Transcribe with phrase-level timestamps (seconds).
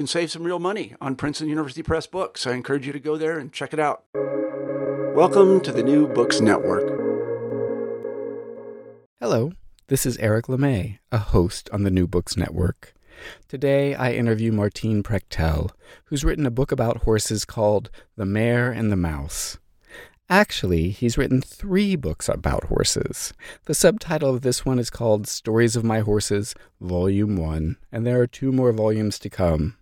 [0.00, 2.46] can save some real money on Princeton University Press books.
[2.46, 4.04] I encourage you to go there and check it out.
[5.14, 6.88] Welcome to the New Books Network.
[9.20, 9.52] Hello,
[9.88, 12.94] this is Eric LeMay, a host on the New Books Network.
[13.46, 15.68] Today I interview Martine Prechtel,
[16.04, 19.58] who's written a book about horses called The Mare and the Mouse.
[20.30, 23.34] Actually, he's written three books about horses.
[23.66, 28.18] The subtitle of this one is called Stories of My Horses, Volume 1, and there
[28.22, 29.76] are two more volumes to come.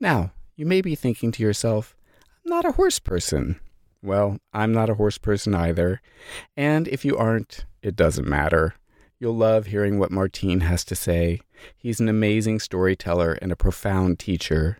[0.00, 1.94] Now, you may be thinking to yourself,
[2.44, 3.60] I'm not a horse person.
[4.02, 6.00] Well, I'm not a horse person either.
[6.56, 8.74] And if you aren't, it doesn't matter.
[9.18, 11.40] You'll love hearing what Martine has to say.
[11.76, 14.78] He's an amazing storyteller and a profound teacher.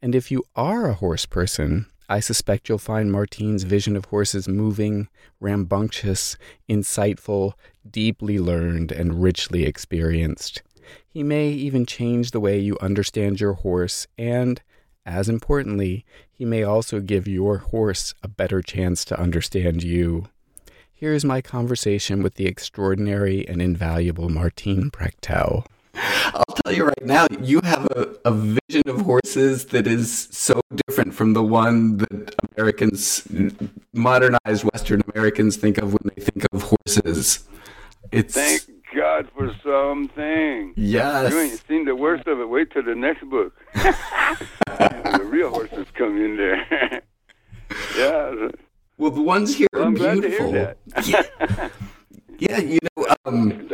[0.00, 4.48] And if you are a horse person, I suspect you'll find Martine's vision of horses
[4.48, 5.08] moving,
[5.40, 6.38] rambunctious,
[6.68, 7.52] insightful,
[7.90, 10.62] deeply learned, and richly experienced.
[11.06, 14.60] He may even change the way you understand your horse, and,
[15.06, 20.28] as importantly, he may also give your horse a better chance to understand you.
[20.92, 25.66] Here's my conversation with the extraordinary and invaluable Martine Prechtel.
[25.96, 30.60] I'll tell you right now, you have a, a vision of horses that is so
[30.86, 33.28] different from the one that Americans,
[33.92, 37.46] modernized Western Americans, think of when they think of horses.
[38.10, 38.62] It's thank
[38.94, 40.74] God for something.
[40.76, 42.48] Yes, you ain't seen the worst of it.
[42.48, 43.52] Wait till the next book.
[43.74, 47.02] the real horses come in there.
[47.96, 48.48] yeah.
[48.96, 50.52] Well, the ones here well, are I'm beautiful.
[50.52, 51.72] Glad to hear that.
[52.38, 52.58] yeah.
[52.58, 53.06] yeah, you know.
[53.24, 53.68] Um,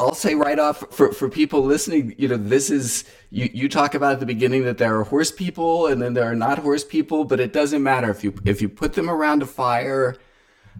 [0.00, 3.94] I'll say right off for, for people listening, you know, this is you, you talk
[3.94, 6.84] about at the beginning that there are horse people and then there are not horse
[6.84, 10.16] people, but it doesn't matter if you if you put them around a fire,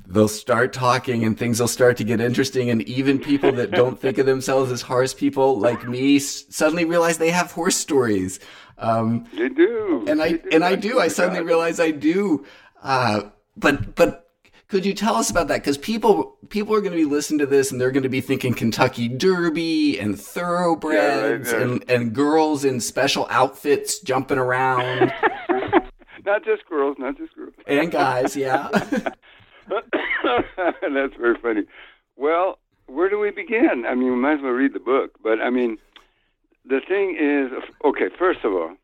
[0.07, 3.99] they'll start talking and things will start to get interesting and even people that don't
[4.01, 8.41] think of themselves as horse people like me suddenly realize they have horse stories.
[8.79, 10.05] Um, they do.
[10.07, 10.49] And I do.
[10.53, 11.01] and I do.
[11.01, 12.47] I suddenly realize I do.
[12.83, 13.23] Uh,
[13.57, 14.29] but but
[14.69, 15.61] could you tell us about that?
[15.61, 18.21] Because people people are going to be listening to this and they're going to be
[18.21, 25.13] thinking Kentucky Derby and thoroughbreds yeah, and, and girls in special outfits jumping around.
[26.25, 27.55] not just girls, not just girls.
[27.67, 28.69] And guys, yeah.
[30.83, 31.63] That's very funny.
[32.17, 33.85] Well, where do we begin?
[33.87, 35.13] I mean, we might as well read the book.
[35.23, 35.79] But I mean,
[36.65, 37.53] the thing is,
[37.85, 38.09] okay.
[38.19, 38.75] First of all,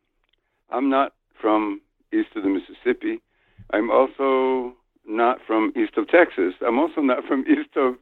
[0.70, 1.80] I'm not from
[2.12, 3.20] east of the Mississippi.
[3.72, 4.74] I'm also
[5.06, 6.54] not from east of Texas.
[6.66, 7.96] I'm also not from east of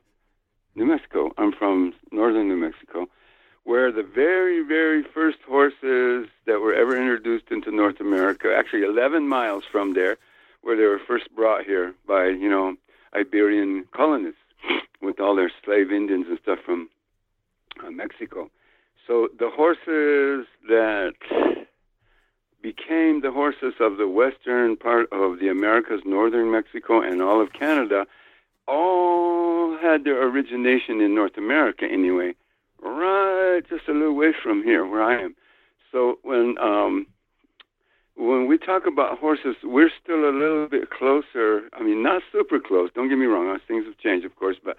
[0.74, 1.32] New Mexico.
[1.38, 3.06] I'm from northern New Mexico,
[3.64, 9.28] where the very, very first horses that were ever introduced into North America, actually 11
[9.28, 10.16] miles from there,
[10.62, 12.74] where they were first brought here by, you know,
[13.14, 14.38] Iberian colonists
[15.00, 16.88] with all their slave Indians and stuff from
[17.84, 18.50] uh, Mexico.
[19.06, 21.14] So the horses that
[22.62, 27.52] became the horses of the western part of the Americas, northern Mexico, and all of
[27.52, 28.06] Canada,
[28.68, 32.34] all had their origination in North America anyway,
[32.80, 35.34] right just a little way from here where I am.
[35.90, 37.06] So when um,
[38.16, 41.68] when we talk about horses, we're still a little bit closer.
[41.72, 42.90] I mean, not super close.
[42.94, 43.58] Don't get me wrong.
[43.66, 44.76] Things have changed, of course, but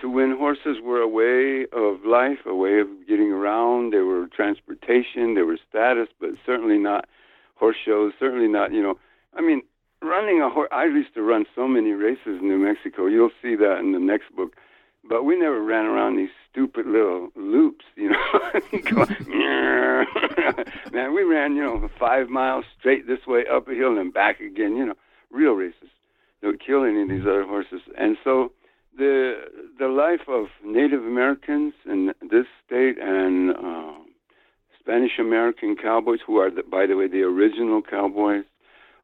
[0.00, 4.26] to when horses were a way of life, a way of getting around, they were
[4.28, 7.06] transportation, they were status, but certainly not
[7.56, 8.12] horse shows.
[8.18, 8.98] Certainly not, you know.
[9.36, 9.62] I mean,
[10.02, 10.68] running a horse.
[10.72, 13.06] I used to run so many races in New Mexico.
[13.06, 14.56] You'll see that in the next book.
[15.08, 18.16] But we never ran around these stupid little loops, you know.
[20.92, 24.40] Man, we ran, you know, five miles straight this way up a hill and back
[24.40, 24.94] again, you know,
[25.30, 25.88] real races.
[26.42, 27.82] Would kill any of these other horses.
[27.96, 28.50] And so
[28.98, 29.34] the
[29.78, 33.92] the life of Native Americans in this state and uh,
[34.82, 38.44] Spanish American cowboys, who are, the, by the way, the original cowboys,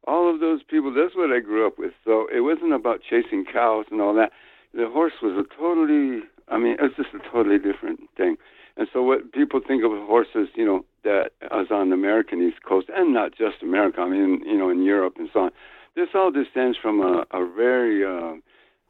[0.07, 1.93] all of those people, that's what I grew up with.
[2.05, 4.33] So it wasn't about chasing cows and all that.
[4.79, 8.37] The horse was a totally, I mean, it's just a totally different thing.
[8.77, 12.63] And so what people think of horses, you know, that as on the American East
[12.63, 15.51] Coast, and not just America, I mean, you know, in Europe and so on,
[15.97, 18.35] this all descends from a, a very uh,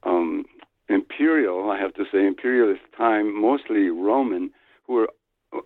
[0.06, 0.44] um,
[0.90, 4.50] imperial, I have to say, imperialist time, mostly Roman,
[4.87, 5.08] who were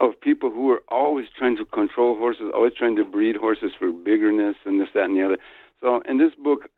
[0.00, 3.90] of people who were always trying to control horses, always trying to breed horses for
[3.90, 5.38] biggerness and this, that, and the other.
[5.80, 6.70] So in this book,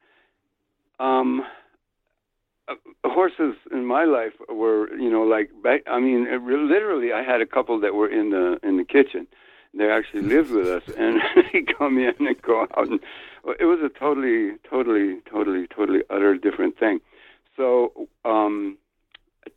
[0.99, 1.43] um,
[2.69, 2.75] uh,
[3.05, 5.83] horses in my life were, you know, like back.
[5.87, 6.25] I mean,
[6.69, 9.27] literally, I had a couple that were in the in the kitchen.
[9.75, 11.21] They actually lived with us, and
[11.53, 13.01] they come in and go out, and
[13.61, 17.01] it was a totally, totally, totally, totally utter different thing.
[17.57, 18.79] So um,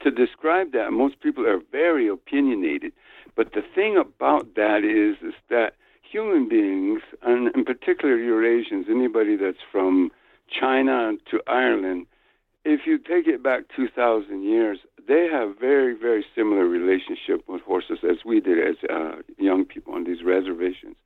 [0.01, 2.93] to describe that, most people are very opinionated.
[3.35, 9.35] But the thing about that is, is that human beings, and in particular Eurasians, anybody
[9.35, 10.11] that's from
[10.49, 12.07] China to Ireland,
[12.67, 17.99] if you take it back 2,000 years, they have very, very similar relationship with horses
[18.03, 20.97] as we did as uh, young people on these reservations,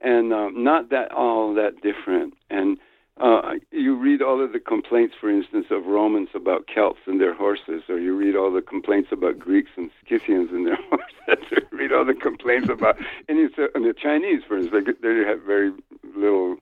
[0.00, 2.34] and um, not that all that different.
[2.50, 2.78] And
[3.20, 7.34] uh, you read all of the complaints, for instance, of Romans about Celts and their
[7.34, 11.58] horses, or you read all the complaints about Greeks and Scythians and their horses, or
[11.72, 12.96] you read all the complaints about
[13.28, 15.72] any and the Chinese, for instance, they, they have very
[16.14, 16.58] little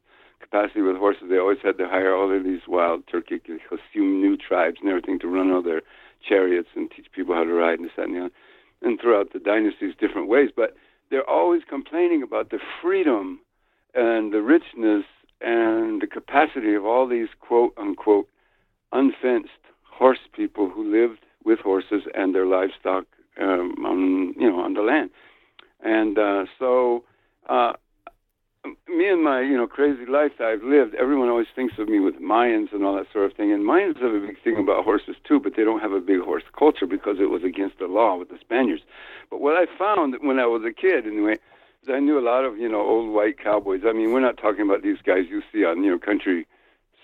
[0.50, 1.24] capacity with horses.
[1.28, 3.42] They always had to hire all of these wild Turkic,
[3.94, 5.82] Xiongnu tribes and everything to run all their
[6.26, 8.34] chariots and teach people how to ride and this, that, and the other.
[8.82, 10.50] And throughout the dynasties, different ways.
[10.54, 10.74] But
[11.10, 13.40] they're always complaining about the freedom
[13.94, 15.04] and the richness
[15.40, 18.28] and the capacity of all these quote unquote
[18.92, 19.50] unfenced
[19.84, 23.04] horse people who lived with horses and their livestock
[23.40, 25.10] um, on you know on the land,
[25.82, 27.04] and uh, so
[27.48, 27.72] uh,
[28.64, 32.00] me and my you know crazy life that I've lived, everyone always thinks of me
[32.00, 33.52] with Mayans and all that sort of thing.
[33.52, 36.20] And Mayans have a big thing about horses too, but they don't have a big
[36.20, 38.82] horse culture because it was against the law with the Spaniards.
[39.30, 41.38] But what I found when I was a kid, anyway,
[41.82, 43.82] is I knew a lot of you know old white cowboys.
[43.86, 46.46] I mean, we're not talking about these guys you see on you know country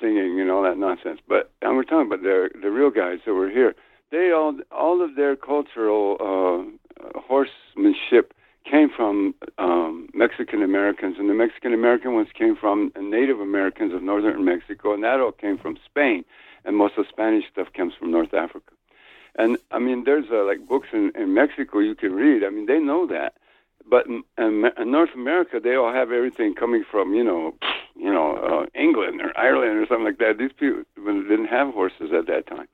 [0.00, 3.35] singing and all that nonsense, but and we're talking about the the real guys that
[3.35, 3.75] were here.
[4.11, 8.35] They all all of their cultural uh, horsemanship
[8.68, 14.02] came from um, Mexican Americans, and the Mexican American ones came from Native Americans of
[14.02, 16.24] northern Mexico, and that all came from Spain,
[16.64, 18.72] and most of the Spanish stuff comes from North Africa.
[19.36, 22.42] And I mean, there's uh, like books in, in Mexico you can read.
[22.42, 23.34] I mean, they know that
[23.88, 27.54] but in, in North America, they all have everything coming from you know,
[27.94, 30.38] you know, uh, England or Ireland or something like that.
[30.38, 32.66] These people didn't have horses at that time,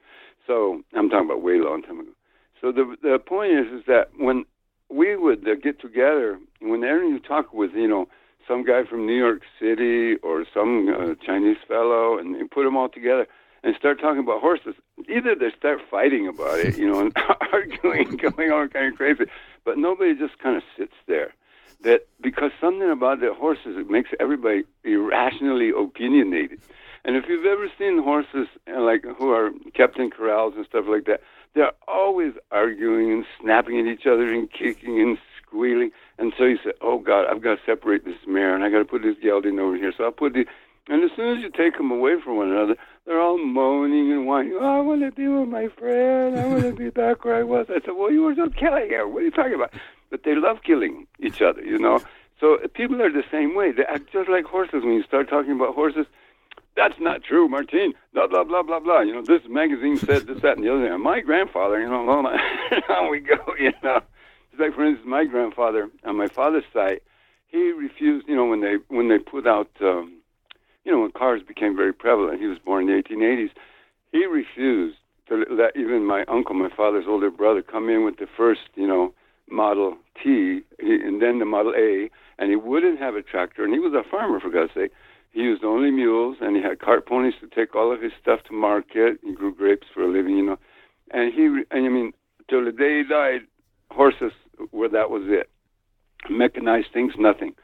[0.46, 2.10] so I'm talking about way long time ago.
[2.60, 4.44] So the the point is, is that when
[4.92, 8.08] we would uh, get together, whenever you talk with you know
[8.46, 12.76] some guy from New York City or some uh, Chinese fellow, and you put them
[12.76, 13.26] all together
[13.64, 14.74] and start talking about horses,
[15.08, 17.16] either they start fighting about it, you know, and
[17.52, 19.24] arguing, going all kind of crazy,
[19.64, 21.32] but nobody just kind of sits there.
[21.82, 26.60] That because something about the horses it makes everybody irrationally opinionated.
[27.04, 30.84] And if you've ever seen horses uh, like who are kept in corrals and stuff
[30.88, 31.22] like that,
[31.54, 35.90] they're always arguing and snapping at each other and kicking and squealing.
[36.18, 38.78] And so you say, "Oh God, I've got to separate this mare and I've got
[38.78, 40.46] to put this gelding over here." So I'll put the
[40.88, 42.74] and as soon as you take them away from one another,
[43.06, 44.58] they're all moaning and whining.
[44.60, 46.38] Oh, I want to be with my friend.
[46.38, 47.66] I want to be back where I was.
[47.70, 49.06] I said, Well, you were just killing her.
[49.06, 49.72] What are you talking about?
[50.10, 52.00] But they love killing each other, you know.
[52.40, 53.70] So people are the same way.
[53.70, 54.82] They act just like horses.
[54.82, 56.06] When you start talking about horses,
[56.76, 57.94] that's not true, Martine.
[58.12, 59.00] Blah blah blah blah blah.
[59.00, 61.00] You know, this magazine said this, that, and the other thing.
[61.00, 63.36] My grandfather, you know, on we go.
[63.58, 64.00] You know,
[64.50, 67.00] it's like for instance, my grandfather on my father's side,
[67.46, 68.26] he refused.
[68.28, 69.70] You know, when they when they put out.
[69.80, 70.18] Um,
[70.84, 73.50] you know, when cars became very prevalent, he was born in the 1880s,
[74.10, 74.96] he refused
[75.28, 78.86] to let even my uncle, my father's older brother, come in with the first, you
[78.86, 79.14] know,
[79.50, 83.78] Model T and then the Model A, and he wouldn't have a tractor, and he
[83.78, 84.90] was a farmer, for God's sake.
[85.32, 88.40] He used only mules, and he had cart ponies to take all of his stuff
[88.48, 89.18] to market.
[89.22, 90.58] He grew grapes for a living, you know.
[91.10, 92.12] And he, and I mean,
[92.48, 93.40] till the day he died,
[93.90, 94.32] horses
[94.72, 95.50] were that was it.
[96.30, 97.54] Mechanized things, nothing.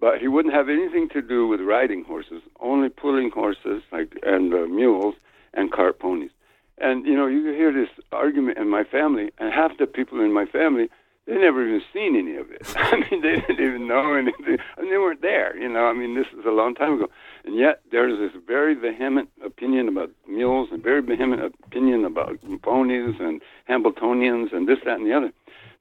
[0.00, 4.52] but he wouldn't have anything to do with riding horses, only pulling horses like and
[4.54, 5.14] uh, mules
[5.54, 6.30] and cart ponies.
[6.78, 10.32] And you know, you hear this argument in my family, and half the people in
[10.32, 10.88] my family
[11.28, 12.62] they never even seen any of it.
[12.76, 14.56] I mean, they didn't even know anything.
[14.76, 15.56] I mean, they weren't there.
[15.58, 17.08] You know, I mean, this is a long time ago,
[17.44, 23.16] and yet there's this very vehement opinion about mules and very vehement opinion about ponies
[23.20, 25.30] and Hambletonians and this, that, and the other.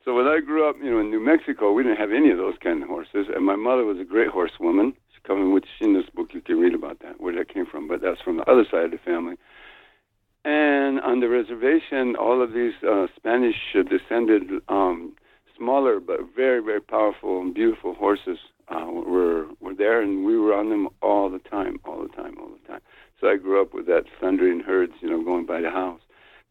[0.04, 2.38] So when I grew up, you know, in New Mexico, we didn't have any of
[2.38, 4.94] those kind of horses, and my mother was a great horsewoman.
[5.14, 7.88] She's coming, which in this book you can read about that, where that came from,
[7.88, 9.36] but that's from the other side of the family.
[10.44, 15.14] And on the reservation, all of these uh, Spanish descended um,
[15.58, 18.38] smaller but very very powerful and beautiful horses
[18.70, 22.36] uh, were were there, and we were on them all the time, all the time,
[22.40, 22.82] all the time.
[23.20, 26.02] So I grew up with that thundering herds, you know, going by the house,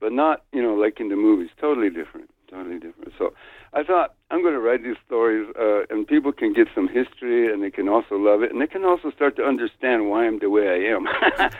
[0.01, 1.51] but not you know like in the movies.
[1.61, 3.13] Totally different, totally different.
[3.19, 3.35] So
[3.75, 7.53] I thought I'm going to write these stories, uh, and people can get some history,
[7.53, 10.39] and they can also love it, and they can also start to understand why I'm
[10.39, 11.07] the way I am.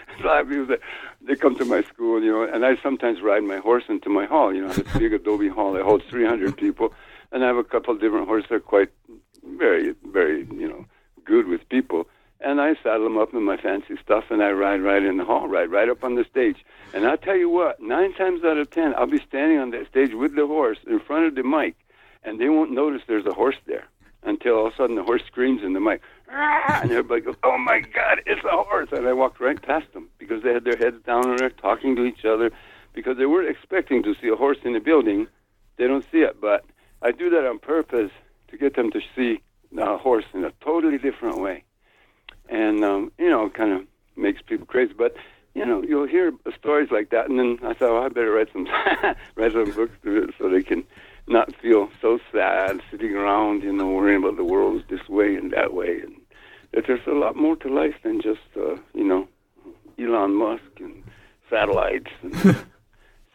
[0.23, 0.81] so I people that
[1.21, 4.25] they come to my school, you know, and I sometimes ride my horse into my
[4.25, 4.55] hall.
[4.55, 6.95] You know, this big adobe hall that holds 300 people
[7.33, 8.91] and I have a couple of different horses that are quite
[9.45, 10.85] very, very, you know,
[11.25, 12.07] good with people.
[12.41, 15.25] And I saddle them up in my fancy stuff, and I ride right in the
[15.25, 16.65] hall, ride right up on the stage.
[16.93, 19.89] And I'll tell you what, nine times out of ten, I'll be standing on that
[19.89, 21.77] stage with the horse in front of the mic,
[22.25, 23.87] and they won't notice there's a horse there
[24.23, 27.57] until all of a sudden the horse screams in the mic, and everybody goes, "Oh
[27.57, 30.77] my God, it's a horse!" And I walked right past them because they had their
[30.77, 32.51] heads down and they're talking to each other
[32.93, 35.29] because they weren't expecting to see a horse in the building.
[35.77, 36.65] They don't see it, but
[37.07, 38.11] I do that on purpose
[38.49, 39.41] to get them to see
[39.79, 41.63] a horse in a totally different way,
[42.49, 43.83] and um, you know, kind of
[44.17, 44.93] makes people crazy.
[44.93, 45.15] But
[45.55, 48.49] you know, you'll hear stories like that, and then I thought, well, I better write
[48.53, 48.67] some
[49.37, 49.93] write some books
[50.37, 50.83] so they can
[51.29, 55.53] not feel so sad sitting around, you know, worrying about the world's this way and
[55.53, 56.21] that way, and
[56.73, 59.29] that there's a lot more to life than just uh, you know
[59.97, 61.05] Elon Musk and
[61.49, 62.11] satellites.
[62.23, 62.65] And,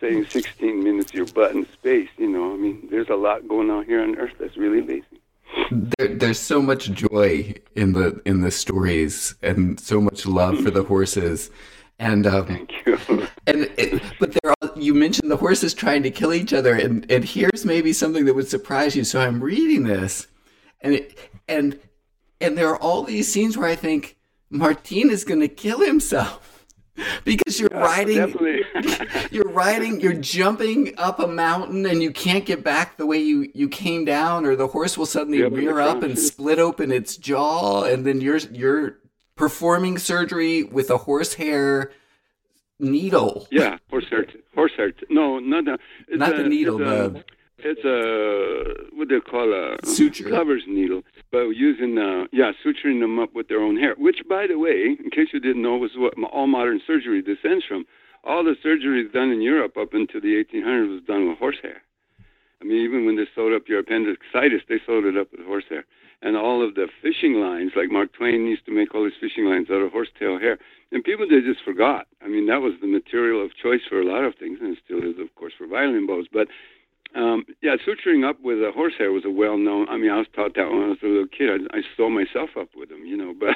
[0.02, 2.10] saying 16 minutes your butt in space.
[2.18, 5.20] You know, I mean, there's a lot going on here on Earth that's really amazing.
[5.70, 10.72] There, there's so much joy in the in the stories, and so much love for
[10.72, 11.50] the horses.
[12.00, 12.98] And um, thank you.
[13.48, 17.10] and it, but there, are, you mentioned the horses trying to kill each other, and
[17.12, 19.04] and here's maybe something that would surprise you.
[19.04, 20.28] So I'm reading this,
[20.82, 21.18] and it,
[21.48, 21.80] and
[22.40, 24.18] and there are all these scenes where I think
[24.50, 26.51] Martine is going to kill himself
[27.24, 28.36] because you're yeah, riding
[29.32, 33.50] you're riding you're jumping up a mountain and you can't get back the way you
[33.54, 37.84] you came down or the horse will suddenly rear up and split open its jaw
[37.84, 38.98] and then you're you're
[39.36, 41.92] performing surgery with a horsehair
[42.80, 43.48] needle.
[43.52, 45.78] Yeah horsehair horsehair no not the
[46.18, 47.24] not the needle the
[47.64, 51.02] it's a what they call a suture covers needle,
[51.32, 53.96] but using uh, yeah suturing them up with their own hair.
[53.98, 57.66] Which, by the way, in case you didn't know, was what all modern surgery descends
[57.66, 57.86] from.
[58.24, 61.82] All the surgeries done in Europe up until the 1800s was done with horsehair.
[62.62, 65.86] I mean, even when they sewed up your appendicitis, they sewed it up with horsehair.
[66.22, 69.46] And all of the fishing lines, like Mark Twain used to make all his fishing
[69.46, 70.60] lines out of horsetail hair.
[70.92, 72.06] And people, they just forgot.
[72.24, 74.84] I mean, that was the material of choice for a lot of things, and it
[74.86, 76.28] still is, of course, for violin bows.
[76.32, 76.48] But
[77.14, 79.90] um, yeah, suturing up with a horsehair was a well-known.
[79.90, 81.50] I mean, I was taught that when I was a little kid.
[81.74, 83.34] I, I sew myself up with them, you know.
[83.38, 83.56] But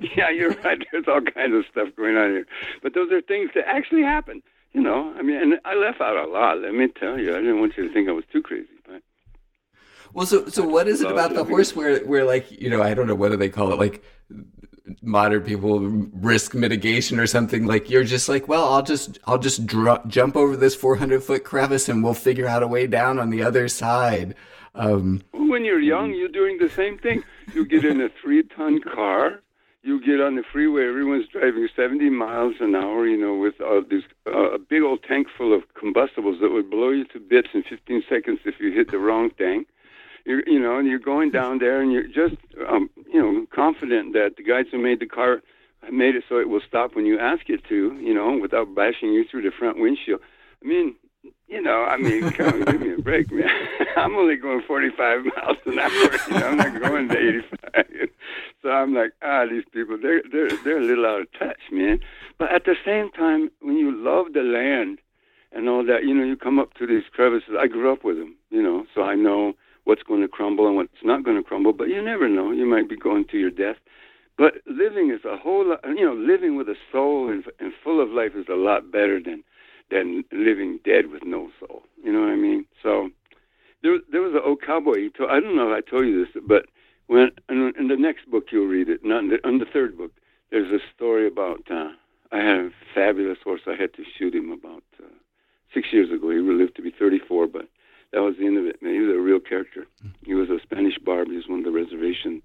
[0.16, 0.84] yeah, you're right.
[0.92, 2.46] There's all kinds of stuff going on here.
[2.82, 4.42] But those are things that actually happen,
[4.72, 5.12] you know.
[5.18, 6.60] I mean, and I left out a lot.
[6.60, 9.02] Let me tell you, I didn't want you to think I was too crazy, but.
[10.12, 12.94] Well, so so what is it about the horse where where like you know I
[12.94, 14.02] don't know whether they call it like
[15.02, 19.66] modern people risk mitigation or something like you're just like well i'll just i'll just
[19.66, 23.30] dr- jump over this 400 foot crevice and we'll figure out a way down on
[23.30, 24.34] the other side.
[24.74, 27.24] Um, when you're young you're doing the same thing.
[27.54, 29.40] You get in a three ton car
[29.86, 33.80] you get on the freeway everyone's driving 70 miles an hour you know with uh,
[34.26, 37.62] uh, a big old tank full of combustibles that would blow you to bits in
[37.62, 39.64] 15 seconds if you hit the wrong thing
[40.26, 42.36] you're, you know, and you're going down there, and you're just,
[42.68, 45.42] um, you know, confident that the guys who made the car
[45.90, 49.12] made it so it will stop when you ask it to, you know, without bashing
[49.12, 50.20] you through the front windshield.
[50.62, 50.96] I mean,
[51.48, 53.48] you know, I mean, come give me a break, man.
[53.96, 55.90] I'm only going 45 miles an hour.
[55.90, 58.08] You know, I'm not going to 85.
[58.62, 62.00] so I'm like, ah, these people, they're they're they're a little out of touch, man.
[62.38, 64.98] But at the same time, when you love the land
[65.52, 67.54] and all that, you know, you come up to these crevices.
[67.58, 69.54] I grew up with them, you know, so I know
[69.86, 72.50] what's going to crumble and what's not going to crumble, but you never know.
[72.50, 73.76] You might be going to your death.
[74.36, 78.02] But living is a whole lot, you know, living with a soul and, and full
[78.02, 79.42] of life is a lot better than
[79.88, 81.82] than living dead with no soul.
[82.02, 82.66] You know what I mean?
[82.82, 83.08] So
[83.84, 85.08] there, there was an old cowboy.
[85.16, 86.66] Told, I don't know if I told you this, but
[87.06, 89.96] when in, in the next book you'll read it, not in the, in the third
[89.96, 90.10] book.
[90.50, 91.90] There's a story about uh,
[92.32, 93.60] I had a fabulous horse.
[93.66, 95.08] I had to shoot him about uh,
[95.72, 96.30] six years ago.
[96.30, 97.68] He lived to be 34, but
[98.16, 98.80] that was the end of it.
[98.80, 99.86] Man, he was a real character.
[100.24, 101.28] He was a Spanish barb.
[101.28, 102.40] He was one of the reservation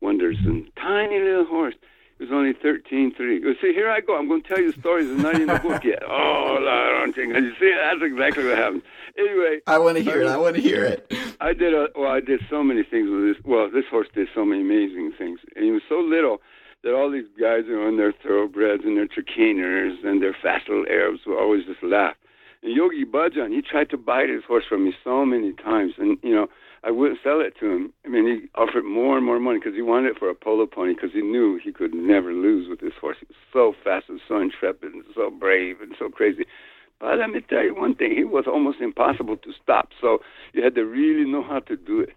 [0.00, 1.74] wonders, and tiny little horse.
[2.16, 3.40] He was only 13, 3.
[3.40, 4.16] You see, here I go.
[4.16, 6.02] I'm going to tell you stories that's not in the book yet.
[6.08, 7.34] Oh, I don't think.
[7.34, 8.82] You see, that's exactly what happened.
[9.18, 9.60] Anyway.
[9.66, 10.26] I want to hear it.
[10.26, 11.12] I want to hear it.
[11.38, 13.44] I did a, well, I did so many things with this.
[13.44, 15.40] Well, this horse did so many amazing things.
[15.54, 16.40] And he was so little
[16.82, 20.86] that all these guys are on their thoroughbreds and their Trakehner's and their fast little
[20.88, 22.16] Arabs will always just laugh.
[22.62, 25.94] And Yogi Bhajan, he tried to buy this horse from me so many times.
[25.98, 26.48] And, you know,
[26.82, 27.92] I wouldn't sell it to him.
[28.04, 30.66] I mean, he offered more and more money because he wanted it for a polo
[30.66, 33.16] pony because he knew he could never lose with this horse.
[33.20, 36.44] He was so fast and so intrepid and so brave and so crazy.
[36.98, 39.88] But let me tell you one thing, he was almost impossible to stop.
[40.00, 40.18] So
[40.52, 42.10] you had to really know how to do it.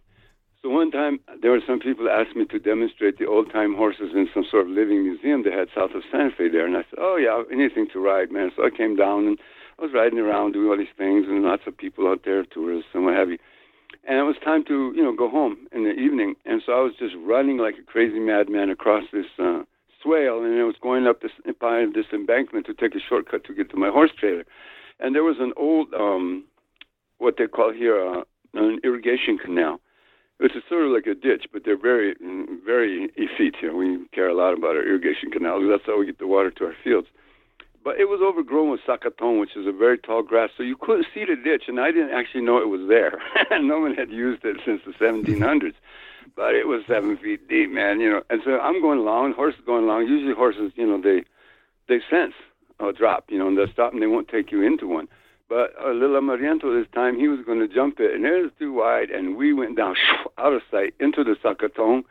[0.62, 4.12] So one time there were some people asked me to demonstrate the old time horses
[4.13, 6.65] in some sort of living museum they had south of Santa Fe there.
[6.65, 8.51] And I said, Oh yeah, anything to ride, man.
[8.55, 9.38] So I came down and
[9.83, 12.91] I was riding around doing all these things and lots of people out there, tourists
[12.93, 13.37] and what have you.
[14.07, 16.35] And it was time to, you know, go home in the evening.
[16.45, 19.63] And so I was just running like a crazy madman across this uh,
[20.01, 23.53] swale, and I was going up this by this embankment to take a shortcut to
[23.53, 24.45] get to my horse trailer.
[25.01, 26.45] And there was an old, um,
[27.17, 28.23] what they call here, uh,
[28.53, 29.81] an irrigation canal.
[30.39, 32.15] It's sort of like a ditch, but they're very,
[32.65, 33.75] very effete here.
[33.75, 35.65] We care a lot about our irrigation canals.
[35.69, 37.07] That's how we get the water to our fields
[37.83, 41.07] but it was overgrown with sacaton, which is a very tall grass, so you couldn't
[41.13, 43.19] see the ditch, and I didn't actually know it was there.
[43.61, 45.75] no one had used it since the 1700s,
[46.35, 47.99] but it was seven feet deep, man.
[47.99, 50.07] You know, and so I'm going along, horses going along.
[50.07, 51.23] Usually horses, you know, they
[51.87, 52.33] they sense
[52.79, 55.07] a drop, you know, and they'll stop and they won't take you into one.
[55.49, 58.41] But uh, a little Amariento this time, he was going to jump it, and it
[58.41, 59.95] was too wide, and we went down
[60.37, 62.03] out of sight into the sacaton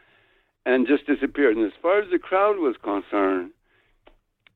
[0.65, 1.57] and just disappeared.
[1.57, 3.51] And as far as the crowd was concerned,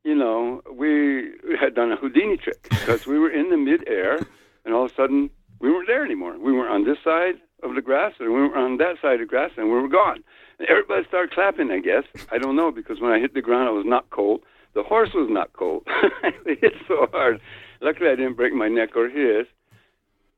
[0.06, 4.25] you know, we had done a Houdini trick because we were in the midair,
[4.64, 6.38] and all of a sudden we weren't there anymore.
[6.38, 9.21] We were on this side of the grass, and we were on that side of
[9.21, 10.23] the grass, and we were gone.
[10.60, 11.73] And everybody started clapping.
[11.73, 14.42] I guess I don't know because when I hit the ground, I was not cold.
[14.75, 15.82] The horse was not cold.
[16.23, 17.40] it hit so hard.
[17.80, 19.47] Luckily, I didn't break my neck or his.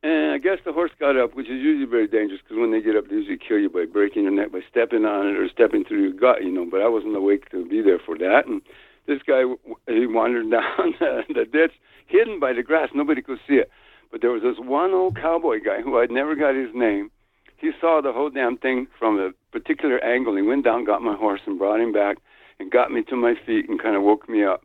[0.03, 2.81] And I guess the horse got up, which is usually very dangerous because when they
[2.81, 5.49] get up, they usually kill you by breaking your neck by stepping on it or
[5.49, 6.65] stepping through your gut, you know.
[6.65, 8.47] But I wasn't awake to be there for that.
[8.47, 8.63] And
[9.09, 9.43] this guy
[9.89, 11.73] he wandered down the, the ditch,
[12.07, 12.91] hidden by the grass.
[12.95, 13.71] Nobody could see it.
[14.13, 17.11] But there was this one old cowboy guy who I'd never got his name.
[17.57, 20.37] He saw the whole damn thing from a particular angle.
[20.37, 22.19] He went down, got my horse, and brought him back,
[22.61, 24.63] and got me to my feet and kind of woke me up.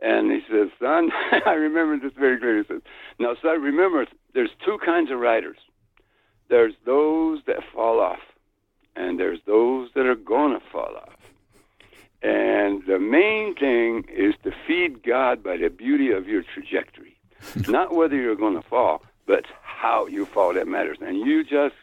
[0.00, 1.10] And he says, "Son,
[1.46, 2.80] I remember this very clearly." Says,
[3.18, 5.58] "Now, son, remember, there's two kinds of riders.
[6.48, 8.24] There's those that fall off,
[8.96, 11.19] and there's those that are gonna fall off."
[12.22, 17.16] And the main thing is to feed God by the beauty of your trajectory.
[17.68, 20.98] Not whether you're going to fall, but how you fall that matters.
[21.00, 21.74] And you just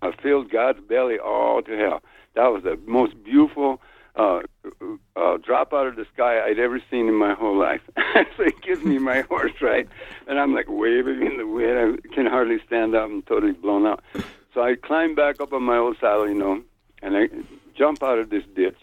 [0.00, 2.02] uh, filled God's belly all to hell.
[2.34, 3.80] That was the most beautiful
[4.16, 4.40] uh,
[5.16, 7.82] uh, drop out of the sky I'd ever seen in my whole life.
[8.36, 9.86] so he gives me my horse, right?
[10.26, 12.00] And I'm like waving in the wind.
[12.10, 13.04] I can hardly stand up.
[13.04, 14.02] I'm totally blown out.
[14.54, 16.62] So I climb back up on my old saddle, you know,
[17.02, 17.28] and I
[17.76, 18.78] jump out of this ditch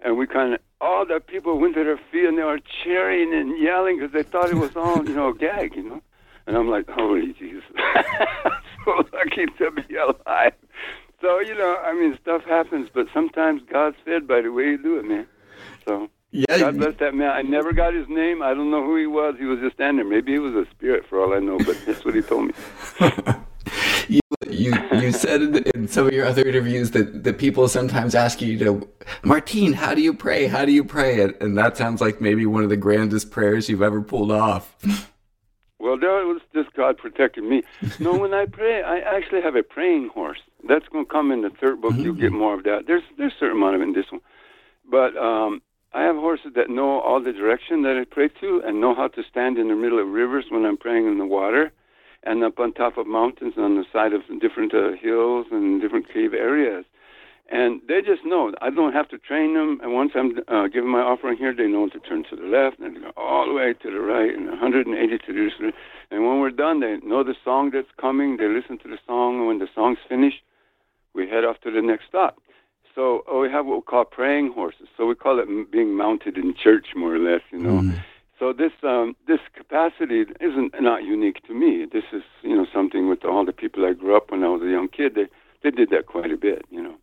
[0.00, 3.34] and we kind of all the people went to their feet and they were cheering
[3.34, 6.02] and yelling because they thought it was all you know a gag, you know.
[6.46, 7.64] And I'm like, holy Jesus,
[8.84, 10.52] so lucky to be alive.
[11.20, 14.78] So you know, I mean, stuff happens, but sometimes God's fed by the way you
[14.78, 15.26] do it, man.
[15.86, 16.10] So.
[16.32, 17.30] Yeah, God bless that man.
[17.30, 18.42] I never got his name.
[18.42, 19.36] I don't know who he was.
[19.38, 20.16] He was just standing there.
[20.16, 22.54] Maybe he was a spirit for all I know, but that's what he told me.
[24.50, 25.42] you you said
[25.74, 28.88] in some of your other interviews that, that people sometimes ask you to
[29.22, 30.46] Martine, how do you pray?
[30.46, 31.22] How do you pray?
[31.22, 34.76] And, and that sounds like maybe one of the grandest prayers you've ever pulled off.
[35.78, 37.62] Well, that was just God protecting me.
[38.00, 40.40] No, when I pray, I actually have a praying horse.
[40.68, 41.92] That's going to come in the third book.
[41.92, 42.02] Mm-hmm.
[42.02, 42.84] You'll get more of that.
[42.86, 44.20] There's there's a certain amount of it in this one,
[44.90, 48.80] but um, I have horses that know all the direction that I pray to and
[48.80, 51.72] know how to stand in the middle of rivers when I'm praying in the water
[52.26, 56.12] and up on top of mountains on the side of different uh, hills and different
[56.12, 56.84] cave areas.
[57.48, 58.52] And they just know.
[58.60, 59.78] I don't have to train them.
[59.80, 62.80] And once I'm uh, giving my offering here, they know to turn to the left
[62.80, 65.72] and go all the way to the right and 180 to the.
[66.10, 68.36] And when we're done, they know the song that's coming.
[68.36, 69.38] They listen to the song.
[69.38, 70.42] And when the song's finished,
[71.14, 72.38] we head off to the next stop.
[72.96, 74.88] So oh, we have what we call praying horses.
[74.96, 77.80] So we call it being mounted in church, more or less, you know.
[77.80, 78.02] Mm.
[78.38, 81.86] So this um, this capacity isn't not unique to me.
[81.90, 84.62] This is you know something with all the people I grew up when I was
[84.62, 85.14] a young kid.
[85.14, 85.26] They
[85.62, 86.96] they did that quite a bit, you know.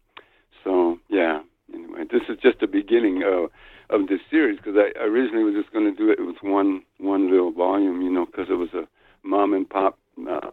[0.64, 1.42] so yeah.
[1.74, 3.50] Anyway, this is just the beginning of
[3.90, 7.32] of this series because I originally was just going to do it with one one
[7.32, 8.88] little volume, you know, because it was a
[9.24, 9.98] mom and pop
[10.30, 10.52] uh,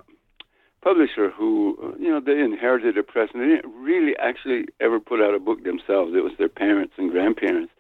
[0.83, 4.99] publisher who, uh, you know, they inherited a press and they didn't really actually ever
[4.99, 6.13] put out a book themselves.
[6.15, 7.73] It was their parents and grandparents.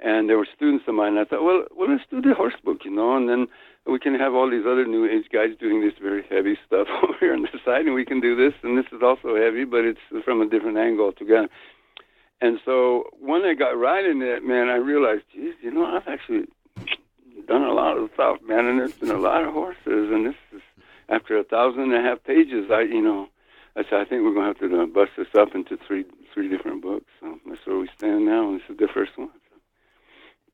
[0.00, 1.16] And there were students of mine.
[1.16, 3.48] And I thought, well, well, let's do the horse book, you know, and then
[3.86, 7.14] we can have all these other new age guys doing this very heavy stuff over
[7.18, 9.84] here on the side, and we can do this, and this is also heavy, but
[9.84, 11.48] it's from a different angle altogether.
[12.40, 16.46] And so when I got riding it, man, I realized, geez, you know, I've actually
[17.48, 19.80] done a lot of stuff, man, and there's been a lot of horses,
[20.12, 20.62] and this is
[21.08, 22.70] after a thousand and a half pages.
[22.70, 23.28] I, you know,
[23.74, 26.04] I said, I think we're going to have to uh, bust this up into three
[26.34, 27.06] three different books.
[27.20, 28.48] So that's where we stand now.
[28.48, 29.30] And this is the first one.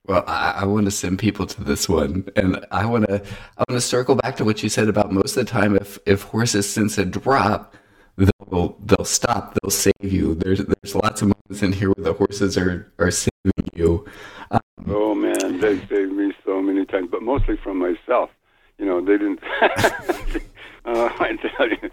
[0.07, 3.23] Well, I, I, want to send people to this one, and I want to
[3.57, 5.77] I want to circle back to what you said about most of the time.
[5.77, 7.75] If if horses sense a drop,
[8.17, 9.55] they'll they'll stop.
[9.55, 10.35] They'll save you.
[10.35, 14.05] There's there's lots of moments in here where the horses are are saving you.
[14.51, 18.29] Um, oh man, they saved me so many times, but mostly from myself.
[18.77, 19.41] You know, they didn't.
[19.63, 21.91] uh, I tell you,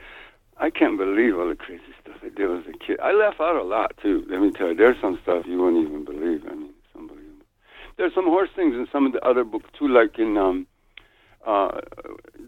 [0.58, 3.00] I can't believe all the crazy stuff I did as a kid.
[3.00, 4.26] I laugh out a lot too.
[4.28, 6.46] Let me tell you, there's some stuff you wouldn't even believe.
[6.46, 6.71] I mean.
[7.98, 10.68] There's some horse things in some of the other books too, like in um,
[11.46, 11.82] uh,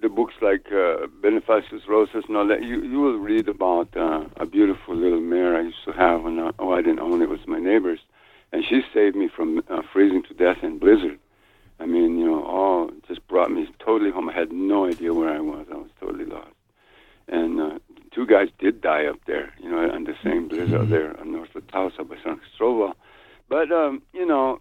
[0.01, 2.63] the books like uh, Benefacio's Roses and all that.
[2.63, 6.39] You you will read about uh, a beautiful little mare I used to have when
[6.39, 7.99] I, oh I didn't own it, it was my neighbor's,
[8.51, 11.19] and she saved me from uh, freezing to death in blizzard.
[11.79, 14.29] I mean, you know, all just brought me totally home.
[14.29, 15.65] I had no idea where I was.
[15.71, 16.51] I was totally lost.
[17.27, 17.79] And uh,
[18.11, 20.91] two guys did die up there, you know, on the same blizzard mm-hmm.
[20.91, 22.93] there north of Taos by San Cristobal.
[23.49, 24.59] But, um, you know,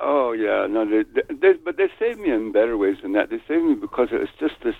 [0.00, 3.30] oh, yeah, no, they, they, but they saved me in better ways than that.
[3.30, 4.76] They saved me because it's just this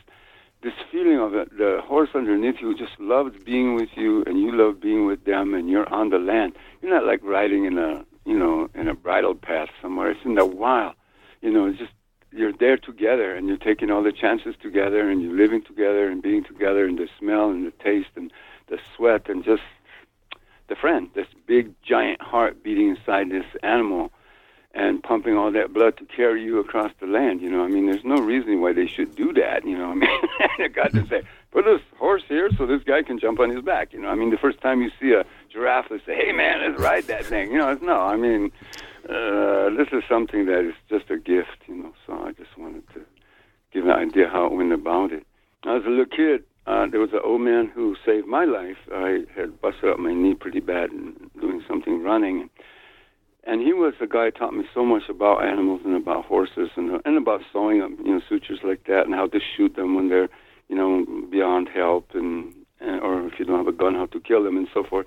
[0.62, 4.78] this feeling of the horse underneath you just loves being with you and you love
[4.78, 6.52] being with them and you're on the land.
[6.82, 10.10] You're not like riding in a, you know, in a bridle path somewhere.
[10.10, 10.96] It's in the wild
[11.40, 11.92] you know, it's just
[12.32, 16.22] you're there together and you're taking all the chances together and you're living together and
[16.22, 18.32] being together and the smell and the taste and
[18.68, 19.62] the sweat and just
[20.68, 24.12] the friend, this big giant heart beating inside this animal
[24.72, 27.40] and pumping all that blood to carry you across the land.
[27.40, 29.64] You know, I mean, there's no reason why they should do that.
[29.64, 33.18] You know, I mean, God to say, put this horse here so this guy can
[33.18, 33.92] jump on his back.
[33.92, 36.60] You know, I mean, the first time you see a giraffe, they say, hey man,
[36.60, 37.50] let's ride that thing.
[37.50, 38.52] You know, it's, no, I mean,
[39.08, 41.92] uh, this is something that is just a gift, you know.
[42.06, 43.00] So I just wanted to
[43.72, 45.26] give an idea how it went about it.
[45.66, 48.76] As a little kid, uh, there was an old man who saved my life.
[48.92, 52.50] I had busted up my knee pretty bad and doing something running, and
[53.46, 57.00] he was the guy who taught me so much about animals and about horses and
[57.04, 60.08] and about sewing up, you know, sutures like that and how to shoot them when
[60.08, 60.28] they're,
[60.68, 64.20] you know, beyond help and, and or if you don't have a gun, how to
[64.20, 65.06] kill them and so forth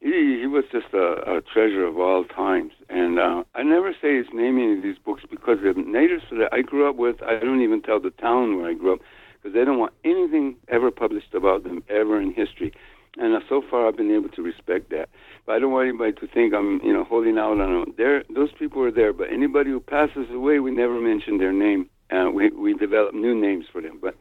[0.00, 2.72] he he was just a, a treasure of all times.
[2.88, 6.24] And uh, I never say his name in any of these books because the natives
[6.30, 9.00] that I grew up with, I don't even tell the town where I grew up
[9.34, 12.72] because they don't want anything ever published about them ever in history.
[13.18, 15.08] And so far, I've been able to respect that.
[15.44, 17.94] But I don't want anybody to think I'm, you know, holding out on them.
[17.96, 19.12] There, those people are there.
[19.12, 21.88] But anybody who passes away, we never mention their name.
[22.10, 23.98] Uh, we we develop new names for them.
[24.00, 24.16] But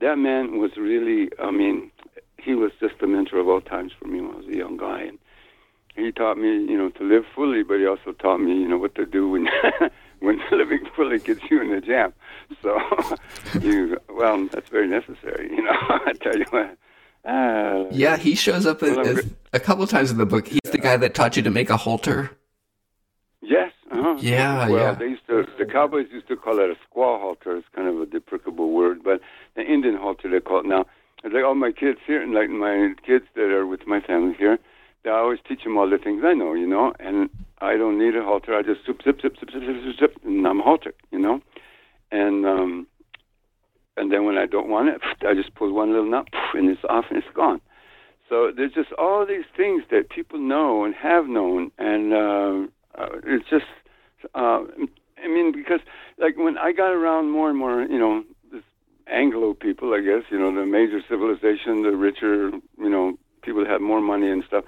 [0.00, 1.90] that man was really, I mean,
[2.38, 4.76] he was just a mentor of all times for me when I was a young
[4.76, 5.18] guy, and
[5.96, 8.78] he taught me, you know, to live fully, but he also taught me, you know,
[8.78, 9.48] what to do when
[10.20, 12.12] when living fully gets you in the jam.
[12.62, 12.78] So,
[13.60, 15.76] you well, that's very necessary, you know.
[16.06, 16.76] I tell you what.
[17.24, 20.48] Uh, yeah, he shows up well, a, a, couple times in the book.
[20.48, 22.30] He's the guy that taught you to make a halter.
[23.42, 23.72] Yes.
[23.90, 24.16] Uh-huh.
[24.20, 24.94] Yeah, well, yeah.
[24.94, 25.46] they used to.
[25.58, 27.56] The cowboys used to call it a squaw halter.
[27.56, 29.20] It's kind of a deprecable word, but
[29.54, 30.86] the Indian halter they call it now
[31.24, 34.58] like all my kids here, and like my kids that are with my family here,
[35.04, 37.28] I always teach them all the things I know, you know, and
[37.58, 38.54] I don't need a halter.
[38.54, 41.40] I just zip, zip, zip, zip, zip, zip, zip, and I'm halter, you know,
[42.10, 42.86] and um,
[43.96, 46.84] and then when I don't want it, I just pull one little nut, and it's
[46.88, 47.60] off and it's gone.
[48.28, 53.18] So there's just all these things that people know and have known, and uh, uh,
[53.24, 53.66] it's just,
[54.34, 54.62] uh,
[55.22, 55.80] I mean, because
[56.16, 58.22] like when I got around more and more, you know,
[58.52, 58.62] this
[59.08, 63.70] Anglo people, I guess, you know, the major civilization, the richer, you know, people that
[63.70, 64.64] have more money and stuff.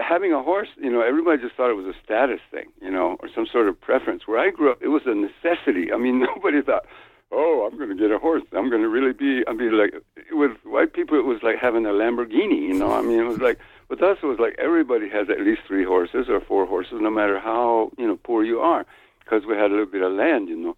[0.00, 3.16] Having a horse, you know, everybody just thought it was a status thing, you know,
[3.20, 4.26] or some sort of preference.
[4.26, 5.92] Where I grew up, it was a necessity.
[5.92, 6.84] I mean, nobody thought,
[7.32, 8.42] oh, I'm going to get a horse.
[8.52, 9.94] I'm going to really be, I mean, like,
[10.32, 12.92] with white people, it was like having a Lamborghini, you know.
[12.92, 15.84] I mean, it was like, with us, it was like everybody has at least three
[15.84, 18.86] horses or four horses, no matter how, you know, poor you are,
[19.20, 20.76] because we had a little bit of land, you know.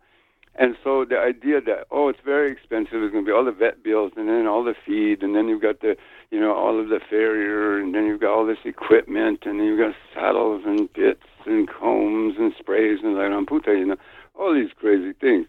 [0.55, 3.03] And so the idea that oh, it's very expensive.
[3.03, 5.49] It's going to be all the vet bills, and then all the feed, and then
[5.49, 5.97] you've got the
[6.31, 9.67] you know all of the farrier, and then you've got all this equipment, and then
[9.67, 13.97] you've got saddles and bits and combs and sprays and like on you know,
[14.35, 15.47] all these crazy things.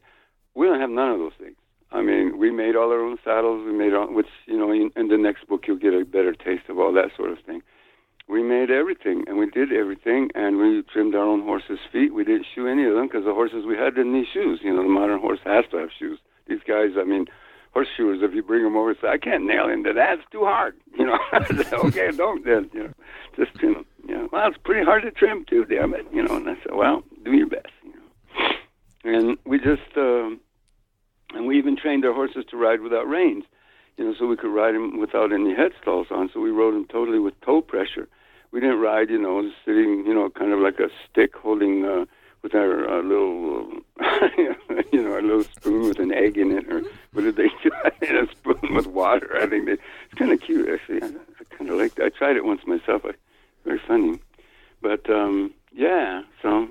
[0.56, 1.56] We don't have none of those things.
[1.92, 3.66] I mean, we made all our own saddles.
[3.66, 6.34] We made all, which you know, in, in the next book you'll get a better
[6.34, 7.62] taste of all that sort of thing
[8.28, 12.14] we made everything and we did everything and we trimmed our own horses' feet.
[12.14, 14.60] We didn't shoe any of them because the horses we had didn't need shoes.
[14.64, 16.20] You know, the modern horse has to have shoes.
[16.48, 17.26] These guys, I mean,
[17.76, 20.20] horseshoers, if you bring them over, say, I can't nail into that.
[20.20, 20.76] It's too hard.
[20.96, 21.18] You know,
[21.86, 22.70] okay, don't then.
[22.72, 22.94] You know,
[23.36, 23.86] just trim them.
[24.08, 26.06] You know, well, it's pretty hard to trim too, damn it.
[26.14, 27.68] You know, and I said, well, do your best.
[29.04, 30.30] And we just, uh,
[31.36, 33.44] and we even trained our horses to ride without reins
[33.98, 36.30] you know, so we could ride them without any headstalls on.
[36.34, 38.08] So we rode them totally with toe pressure.
[38.52, 42.06] We didn't ride, you know, sitting, you know, kind of like a stick holding uh,
[42.42, 43.72] with our uh, little,
[44.92, 47.72] you know, a little spoon with an egg in it, or what did they do?
[48.02, 49.38] a spoon with water.
[49.38, 51.02] I think they, it's kind of cute actually.
[51.02, 52.06] I, I kind of like that.
[52.06, 53.04] I tried it once myself.
[53.06, 53.12] I,
[53.66, 54.20] very funny,
[54.82, 56.24] but um, yeah.
[56.42, 56.68] So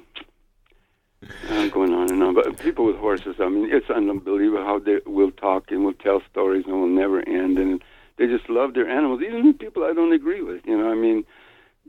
[1.48, 2.34] uh, going on and on.
[2.34, 6.22] But people with horses, I mean, it's unbelievable how they will talk and will tell
[6.30, 7.58] stories and will never end.
[7.58, 7.82] And
[8.16, 10.66] they just love their animals, even the people I don't agree with.
[10.66, 11.24] You know, I mean,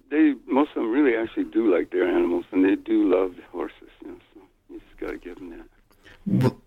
[0.09, 3.89] they most of them really actually do like their animals, and they do love horses.
[4.01, 5.65] You know, so you just got to give them that.
[6.25, 6.61] Well,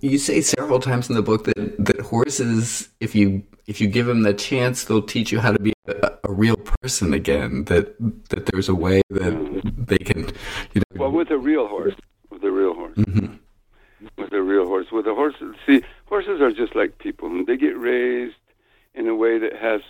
[0.00, 4.06] you say several times in the book that, that horses, if you if you give
[4.06, 7.64] them the chance, they'll teach you how to be a, a real person again.
[7.64, 7.96] That
[8.28, 10.26] that there's a way that they can,
[10.72, 11.00] you know.
[11.00, 11.94] Well, with a real horse,
[12.30, 13.34] with a real horse, mm-hmm.
[14.16, 15.34] with a real horse, with a horse.
[15.66, 17.44] See, horses are just like people.
[17.44, 18.36] They get raised
[18.94, 19.80] in a way that has.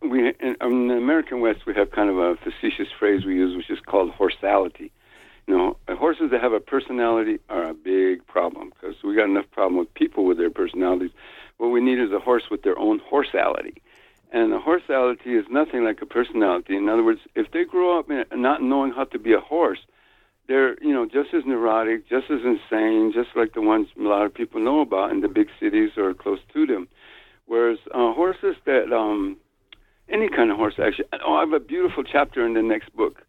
[0.00, 3.56] We in, in the American West, we have kind of a facetious phrase we use,
[3.56, 4.90] which is called horsality.
[5.46, 7.74] You know, horses that have a personality are a
[8.32, 11.10] problem because we got enough problem with people with their personalities.
[11.58, 13.82] What we need is a horse with their own horsality.
[14.32, 16.74] And a horsality is nothing like a personality.
[16.74, 19.80] In other words, if they grow up not knowing how to be a horse,
[20.48, 24.24] they're you know just as neurotic, just as insane, just like the ones a lot
[24.24, 26.88] of people know about in the big cities or close to them.
[27.46, 29.36] Whereas uh, horses that um,
[30.08, 31.06] any kind of horse actually.
[31.24, 33.22] Oh, I have a beautiful chapter in the next book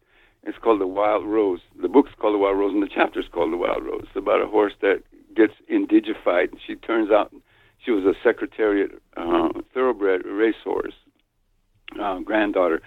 [0.46, 1.60] it's called The Wild Rose.
[1.80, 4.04] The book's called The Wild Rose, and the chapter's called The Wild Rose.
[4.04, 5.02] It's about a horse that
[5.34, 6.50] gets indigified.
[6.66, 7.34] She turns out
[7.84, 10.94] she was a Secretariat uh, thoroughbred racehorse
[12.00, 12.80] uh, granddaughter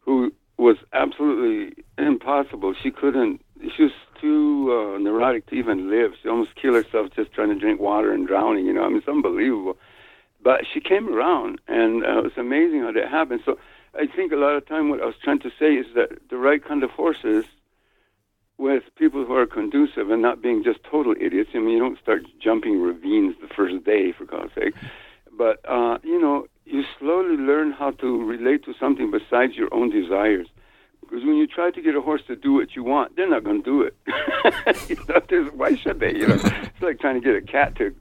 [0.00, 2.74] who was absolutely impossible.
[2.80, 3.40] She couldn't,
[3.76, 6.12] she was too uh, neurotic to even live.
[6.22, 8.82] She almost killed herself just trying to drink water and drowning, you know.
[8.82, 9.76] I mean, it's unbelievable.
[10.42, 13.40] But she came around, and uh, it was amazing how that happened.
[13.44, 13.58] So
[13.94, 16.36] I think a lot of time what I was trying to say is that the
[16.36, 17.44] right kind of horses
[18.56, 21.50] with people who are conducive and not being just total idiots.
[21.54, 24.74] I mean, you don't start jumping ravines the first day, for God's sake.
[25.36, 29.90] But, uh, you know, you slowly learn how to relate to something besides your own
[29.90, 30.46] desires.
[31.00, 33.42] Because when you try to get a horse to do what you want, they're not
[33.44, 33.96] going to do it.
[34.88, 36.14] you know, why should they?
[36.14, 37.94] You know, it's like trying to get a cat to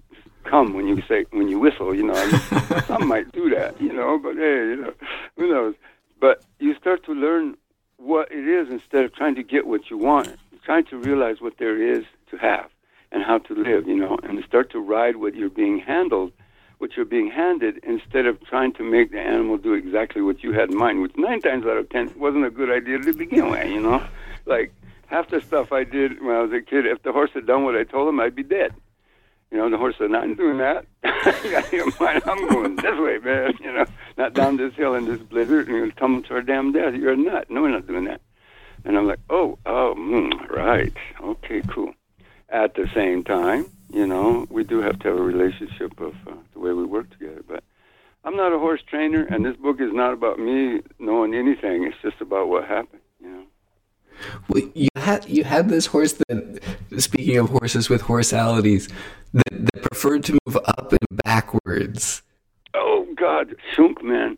[0.49, 1.93] come when you say when you whistle.
[1.93, 3.79] You know, I mean, some might do that.
[3.79, 4.93] You know, but hey, you know,
[5.37, 5.75] who knows?
[6.19, 7.55] But you start to learn
[7.97, 10.35] what it is instead of trying to get what you want.
[10.63, 12.69] Trying to realize what there is to have
[13.11, 13.87] and how to live.
[13.87, 16.31] You know, and start to ride what you're being handled,
[16.79, 20.51] what you're being handed, instead of trying to make the animal do exactly what you
[20.53, 21.01] had in mind.
[21.01, 23.67] Which nine times out of ten wasn't a good idea to begin with.
[23.67, 24.05] You know,
[24.45, 24.73] like
[25.07, 27.63] half the stuff I did when I was a kid, if the horse had done
[27.63, 28.73] what I told him, I'd be dead.
[29.51, 30.85] You know, the horse said, "Not doing that.
[31.03, 33.53] I'm going this way, man.
[33.59, 33.85] You know,
[34.17, 36.93] not down this hill in this blizzard and you'll tumble to our damn death.
[36.93, 37.49] You're a nut.
[37.49, 38.21] No, we're not doing that."
[38.85, 40.93] And I'm like, "Oh, oh, mm, right.
[41.21, 41.93] Okay, cool."
[42.49, 46.33] At the same time, you know, we do have to have a relationship of uh,
[46.53, 47.43] the way we work together.
[47.47, 47.63] But
[48.23, 51.83] I'm not a horse trainer, and this book is not about me knowing anything.
[51.83, 53.01] It's just about what happened.
[54.19, 54.41] You.
[54.49, 56.61] Well, you had you had this horse that,
[56.97, 58.89] speaking of horses with horsalities,
[59.33, 62.21] that, that preferred to move up and backwards.
[62.73, 64.37] Oh God, Shunk man,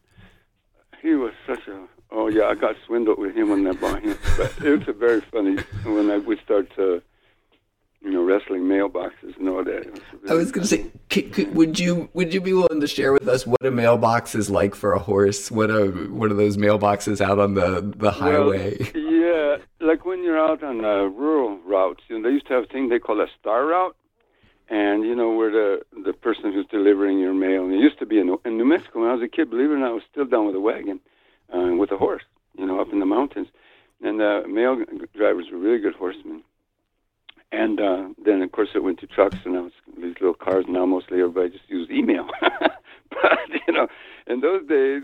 [1.01, 1.87] he was such a.
[2.11, 4.17] Oh yeah, I got swindled with him when I bought him.
[4.37, 7.01] But it was a very funny when I would start to
[8.03, 10.01] you know, wrestling mailboxes and all that.
[10.27, 13.13] I was going to say, could, could, would you would you be willing to share
[13.13, 15.51] with us what a mailbox is like for a horse?
[15.51, 18.75] What are what are those mailboxes out on the the highway?
[18.79, 22.53] Well, yeah, like when you're out on uh, rural routes, you know, they used to
[22.53, 23.95] have a thing they call a star route,
[24.69, 27.65] and you know where the the person who's delivering your mail.
[27.65, 29.49] And it used to be in, in New Mexico when I was a kid.
[29.49, 30.99] Believe it or not, I was still down with a wagon,
[31.53, 32.23] uh, with a horse,
[32.57, 33.47] you know, up in the mountains,
[34.01, 34.77] and the mail
[35.15, 36.43] drivers were really good horsemen
[37.51, 40.65] And uh, then, of course, it went to trucks, and now it's these little cars.
[40.67, 42.27] Now, mostly everybody just uses email.
[43.09, 43.87] but you know,
[44.27, 45.03] in those days,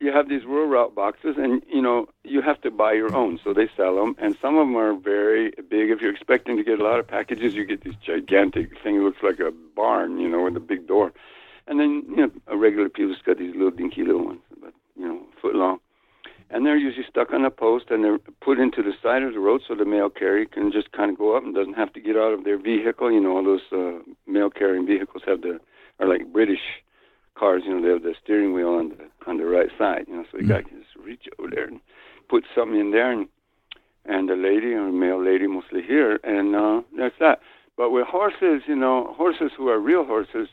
[0.00, 3.38] you have these rural route boxes, and you know you have to buy your own.
[3.42, 5.90] So they sell them, and some of them are very big.
[5.90, 8.96] If you're expecting to get a lot of packages, you get this gigantic thing.
[8.96, 11.12] It looks like a barn, you know, with a big door.
[11.66, 15.08] And then you know, a regular people's got these little dinky little ones, about you
[15.08, 15.80] know, foot long
[16.50, 19.40] and they're usually stuck on a post and they're put into the side of the
[19.40, 22.00] road so the mail carrier can just kind of go up and doesn't have to
[22.00, 23.10] get out of their vehicle.
[23.10, 25.60] You know, all those uh, mail carrying vehicles have the
[25.98, 26.60] are like British
[27.36, 27.62] cars.
[27.66, 30.06] You know, they have the steering wheel on the on the right side.
[30.08, 31.80] You know, so the guy can just reach over there and
[32.28, 33.28] put something in there, and
[34.04, 37.40] and the lady or male lady mostly here, and uh, that's that.
[37.76, 40.48] But with horses, you know, horses who are real horses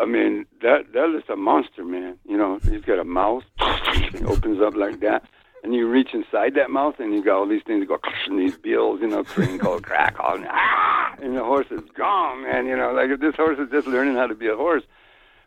[0.00, 2.18] I mean, that that is a monster, man.
[2.26, 5.24] You know, he's got a mouth, it opens up like that,
[5.62, 8.38] and you reach inside that mouth, and you got all these things that go, and
[8.38, 12.66] these bills, you know, crinkle, crack, all, ah, and the horse is gone, man.
[12.66, 14.82] You know, like if this horse is just learning how to be a horse.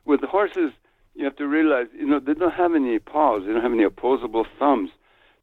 [0.08, 0.72] With horses,
[1.16, 3.84] you have to realize, you know, they don't have any paws, they don't have any
[3.84, 4.90] opposable thumbs.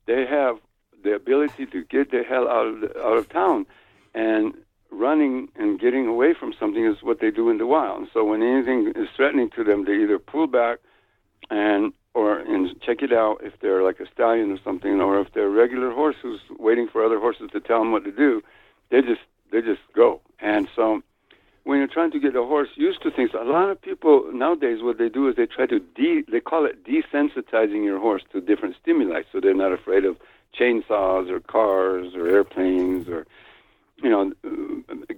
[0.07, 0.57] They have
[1.03, 3.67] the ability to get the hell out of the, out of town,
[4.15, 4.55] and
[4.91, 8.09] running and getting away from something is what they do in the wild.
[8.15, 10.79] So when anything is threatening to them, they either pull back
[11.51, 15.33] and or and check it out if they're like a stallion or something, or if
[15.35, 18.43] they're a regular horse who's waiting for other horses to tell them what to do,
[18.91, 19.21] they just
[19.53, 20.23] they just go.
[20.39, 21.03] And so
[21.65, 24.83] when you're trying to get a horse used to things, a lot of people nowadays
[24.83, 28.41] what they do is they try to de they call it desensitizing your horse to
[28.41, 30.17] different stimuli, so they're not afraid of
[30.59, 33.27] chainsaws or cars or airplanes or
[34.03, 34.33] you know,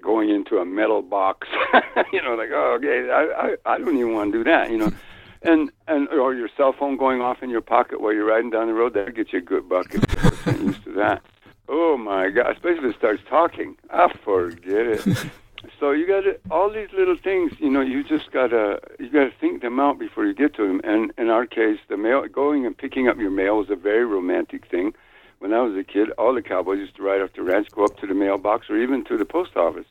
[0.01, 1.49] going into a metal box,
[2.13, 4.79] you know, like, oh, okay, I, I, I don't even want to do that, you
[4.79, 4.93] know.
[5.43, 8.67] And, and, or your cell phone going off in your pocket while you're riding down
[8.67, 11.23] the road, that gets you a good buck if you're used to that.
[11.69, 13.77] Oh my God, especially if it starts talking.
[13.91, 15.07] I forget it.
[15.81, 19.25] so you got all these little things, you know, you just got to, you got
[19.25, 20.81] to think them out before you get to them.
[20.85, 24.05] And in our case, the mail, going and picking up your mail was a very
[24.05, 24.95] romantic thing
[25.39, 27.85] when I was a kid, all the cowboys used to ride off the ranch, go
[27.85, 29.87] up to the mailbox, or even to the post office.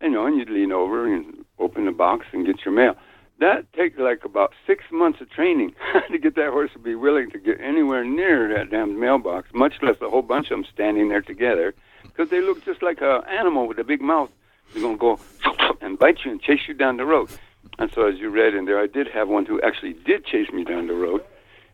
[0.00, 2.96] And, you know, and you'd lean over and open the box and get your mail.
[3.40, 5.74] That takes like about six months of training
[6.10, 9.74] to get that horse to be willing to get anywhere near that damn mailbox, much
[9.82, 11.74] less a whole bunch of them standing there together,
[12.04, 14.30] because they look just like an animal with a big mouth.
[14.72, 15.18] They're gonna go
[15.80, 17.30] and bite you and chase you down the road.
[17.78, 20.50] And so, as you read in there, I did have one who actually did chase
[20.52, 21.24] me down the road,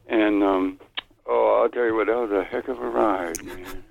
[0.08, 0.80] and um,
[1.32, 3.84] Oh, I'll tell you what, that was a heck of a ride, man.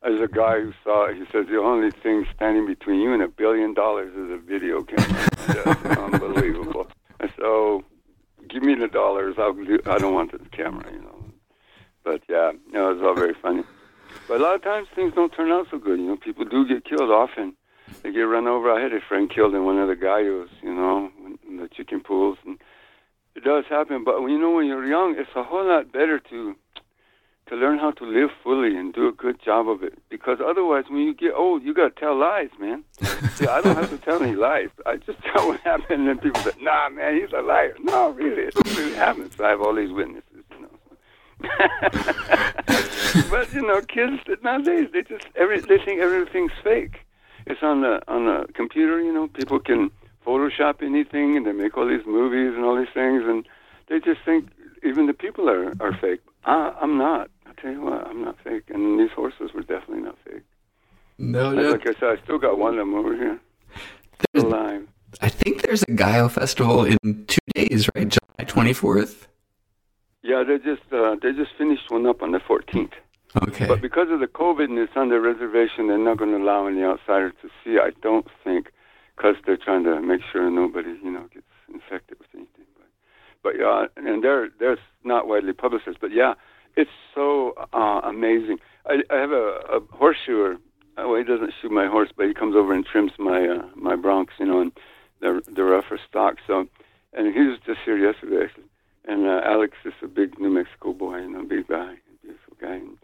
[0.00, 3.20] As a guy who saw it, he says the only thing standing between you and
[3.20, 5.28] a billion dollars is a video camera.
[5.48, 6.86] That's unbelievable.
[7.20, 7.82] Said, oh,
[8.48, 9.34] give me the dollars.
[9.36, 11.24] I'll do, I don't want the camera, you know.
[12.04, 13.64] But yeah, know, it's all very funny.
[14.26, 15.98] But a lot of times things don't turn out so good.
[15.98, 17.54] You know, people do get killed often.
[18.02, 18.70] They get run over.
[18.70, 21.10] I had a friend killed in one of the gallos, you know,
[21.48, 22.38] in the chicken pools.
[22.44, 22.58] And
[23.34, 26.56] it does happen, but you know when you're young, it's a whole lot better to
[27.48, 29.98] to learn how to live fully and do a good job of it.
[30.10, 32.84] Because otherwise, when you get old, you got to tell lies, man.
[33.36, 34.68] See, I don't have to tell any lies.
[34.84, 38.42] I just tell what happened, and people say, "Nah, man, he's a liar." No, really,
[38.42, 39.32] it really happened.
[39.32, 40.27] So I have all these witnesses.
[43.30, 47.06] but you know, kids nowadays they just every they think everything's fake.
[47.46, 49.00] It's on the on the computer.
[49.00, 49.90] You know, people can
[50.26, 53.46] Photoshop anything, and they make all these movies and all these things, and
[53.88, 54.48] they just think
[54.82, 56.20] even the people are are fake.
[56.44, 57.30] I, I'm not.
[57.46, 60.42] I tell you what, I'm not fake, and these horses were definitely not fake.
[61.18, 61.72] No, no.
[61.72, 63.40] Like I said, I still got one of them over here,
[64.30, 64.86] still alive.
[65.20, 68.08] I think there's a Gallo festival in two days, right?
[68.08, 69.26] July 24th.
[70.28, 72.92] Yeah, they just uh, they just finished one up on the 14th.
[73.48, 73.66] Okay.
[73.66, 76.66] But because of the COVID and it's on the reservation, they're not going to allow
[76.66, 77.78] any outsiders to see.
[77.78, 78.70] I don't think
[79.16, 82.66] because they're trying to make sure nobody, you know, gets infected with anything.
[82.76, 82.88] But,
[83.42, 85.96] but yeah, and they're they're not widely publicized.
[85.98, 86.34] But yeah,
[86.76, 88.58] it's so uh, amazing.
[88.84, 90.58] I, I have a, a horseshoer.
[90.98, 93.96] Well, he doesn't shoot my horse, but he comes over and trims my uh, my
[93.96, 94.72] broncs, you know, and
[95.22, 96.36] the the rougher stock.
[96.46, 96.66] So,
[97.14, 98.68] and he was just here yesterday, actually.
[99.08, 102.74] And uh, Alex is a big New Mexico boy, you know, big guy, beautiful guy.
[102.74, 102.98] And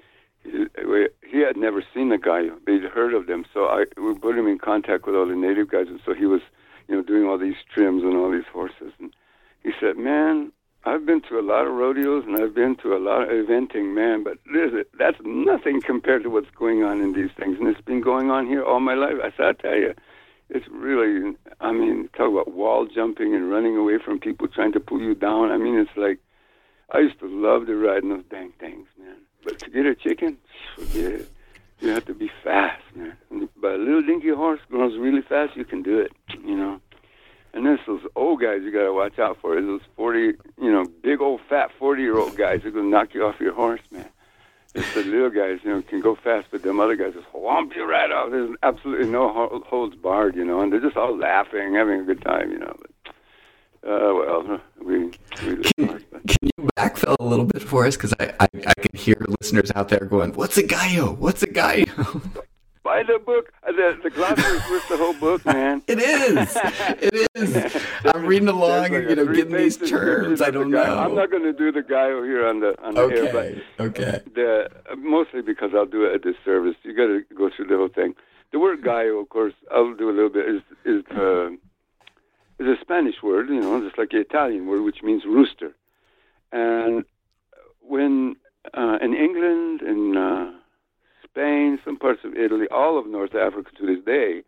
[0.45, 2.49] he he had never seen the guy.
[2.67, 5.71] They'd heard of them, so I we put him in contact with all the native
[5.71, 6.43] guys, and so he was,
[6.87, 8.93] you know, doing all these trims and all these horses.
[9.01, 9.15] And
[9.63, 10.53] he said, "Man,
[10.87, 13.95] I've been to a lot of rodeos and I've been to a lot of eventing,
[13.95, 17.57] man, but this, that's nothing compared to what's going on in these things.
[17.59, 19.15] And it's been going on here all my life.
[19.23, 19.95] I said, I tell you,
[20.51, 24.81] it's really, I mean, talk about wall jumping and running away from people trying to
[24.81, 25.51] pull you down.
[25.51, 26.19] I mean, it's like,
[26.91, 29.17] I used to love to ride in those dang things, man.
[29.43, 30.37] But to get a chicken,
[30.77, 31.31] forget it.
[31.81, 33.17] You have to be fast, man.
[33.61, 36.13] But a little dinky horse grows really fast, you can do it,
[36.45, 36.81] you know.
[37.53, 39.61] And there's those old guys you got to watch out for.
[39.61, 43.15] Those 40, you know, big old fat 40 year old guys who going to knock
[43.15, 44.09] you off your horse, man.
[44.75, 47.89] The little guys, you know, can go fast, but them other guys just whomp you
[47.89, 48.31] right off.
[48.33, 52.23] There's absolutely no holds barred, you know, and they're just all laughing, having a good
[52.23, 52.77] time, you know.
[52.81, 54.99] But, uh, well, we.
[54.99, 57.97] we can, can you backfill a little bit for us?
[57.97, 61.13] Because I, I, I can hear listeners out there going, "What's a gallo?
[61.13, 61.85] What's a gallo?"
[62.85, 63.51] Buy the book.
[63.67, 65.83] Uh, the the glossary is worth the whole book, man.
[65.87, 66.59] it is.
[67.01, 67.83] It is.
[68.05, 70.43] I'm reading along like and you know getting these terms.
[70.43, 70.83] I don't know.
[70.83, 73.17] I'm not going to do the guy here on the on the okay.
[73.17, 74.21] air, but okay.
[74.35, 74.69] The
[74.99, 76.77] mostly because I'll do it at this service.
[76.83, 78.15] You got to go through the whole thing.
[78.53, 80.47] The word gallo, of course, I'll do a little bit.
[80.47, 81.53] Is is uh,
[82.59, 85.75] is a Spanish word, you know, just like the Italian word, which means rooster.
[86.53, 87.07] And
[87.81, 88.37] when
[88.75, 90.53] uh, in England, in uh,
[91.35, 94.43] Spain, some parts of Italy, all of North Africa to this day,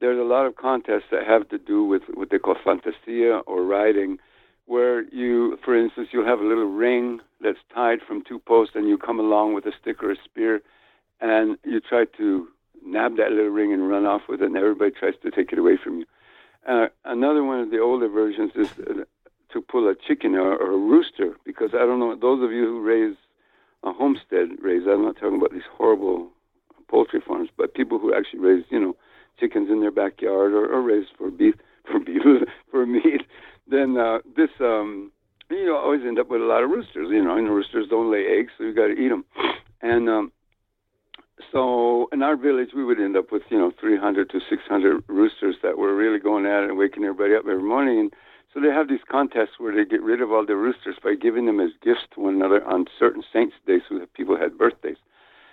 [0.00, 3.64] there's a lot of contests that have to do with what they call fantasia or
[3.64, 4.18] riding,
[4.66, 8.88] where you, for instance, you'll have a little ring that's tied from two posts, and
[8.88, 10.60] you come along with a stick or a spear,
[11.20, 12.48] and you try to
[12.84, 15.58] nab that little ring and run off with it, and everybody tries to take it
[15.58, 16.06] away from you.
[16.68, 19.04] Uh, another one of the older versions is uh,
[19.52, 22.66] to pull a chicken or, or, a rooster, because I don't know, those of you
[22.66, 23.16] who raise
[23.84, 26.28] a homestead raise, I'm not talking about these horrible
[26.88, 28.96] poultry farms, but people who actually raise, you know,
[29.40, 31.54] chickens in their backyard or, or raise for beef,
[31.90, 32.22] for beef,
[32.70, 33.22] for meat,
[33.66, 35.10] then uh, this, um,
[35.50, 37.88] you know, always end up with a lot of roosters, you know, and the roosters
[37.88, 39.24] don't lay eggs, so you got to eat them.
[39.80, 40.32] And um,
[41.50, 45.56] so in our village, we would end up with you know 300 to 600 roosters
[45.62, 47.98] that were really going at it and waking everybody up every morning.
[47.98, 48.14] And
[48.52, 51.46] so they have these contests where they get rid of all the roosters by giving
[51.46, 54.98] them as gifts to one another on certain saints' days so that people had birthdays.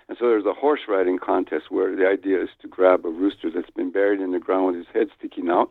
[0.08, 3.50] And so there's a horse riding contest where the idea is to grab a rooster
[3.50, 5.70] that's been buried in the ground with his head sticking out,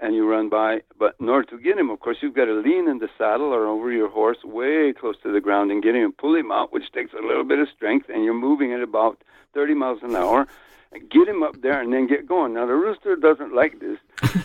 [0.00, 0.82] and you run by.
[0.98, 3.52] But in order to get him, of course, you've got to lean in the saddle
[3.52, 6.52] or over your horse way close to the ground and get him and pull him
[6.52, 9.20] out, which takes a little bit of strength, and you're moving at about
[9.54, 10.46] 30 miles an hour,
[10.92, 12.54] and get him up there and then get going.
[12.54, 13.98] Now, the rooster doesn't like this,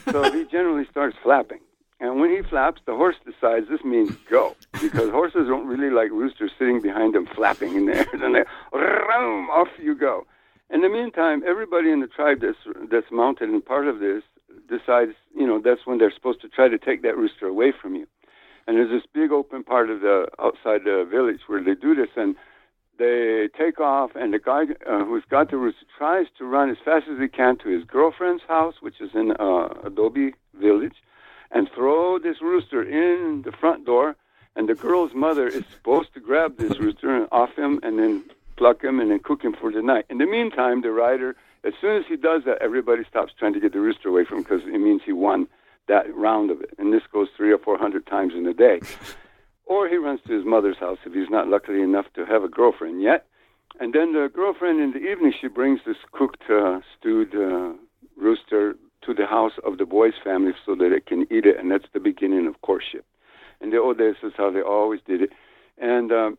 [0.09, 1.59] so he generally starts flapping.
[2.03, 6.11] And when he flaps, the horse decides this means go, because horses don't really like
[6.11, 8.07] roosters sitting behind them flapping in the air.
[8.19, 8.43] then they,
[8.73, 10.27] rum, off you go.
[10.69, 12.57] In the meantime, everybody in the tribe that's
[12.91, 14.21] that's mounted and part of this
[14.67, 17.95] decides, you know, that's when they're supposed to try to take that rooster away from
[17.95, 18.05] you.
[18.67, 22.09] And there's this big open part of the outside the village where they do this,
[22.17, 22.35] and
[22.99, 26.77] they take off, and the guy uh, who's got the rooster tries to run as
[26.83, 30.95] fast as he can to his girlfriend's house, which is in uh, Adobe Village,
[31.53, 34.15] and throw this rooster in the front door.
[34.55, 38.23] And the girl's mother is supposed to grab this rooster and off him, and then
[38.57, 40.05] pluck him, and then cook him for the night.
[40.09, 43.59] In the meantime, the rider, as soon as he does that, everybody stops trying to
[43.59, 45.47] get the rooster away from him because it means he won
[45.87, 46.71] that round of it.
[46.77, 48.81] And this goes three or four hundred times in a day.
[49.65, 52.49] Or he runs to his mother's house if he's not lucky enough to have a
[52.49, 53.25] girlfriend yet.
[53.79, 57.71] And then the girlfriend in the evening, she brings this cooked, uh, stewed uh,
[58.17, 58.75] rooster
[59.05, 61.59] to the house of the boy's family so that it can eat it.
[61.59, 63.05] And that's the beginning of courtship.
[63.61, 65.31] In the old days, that's how they always did it.
[65.77, 66.37] And um,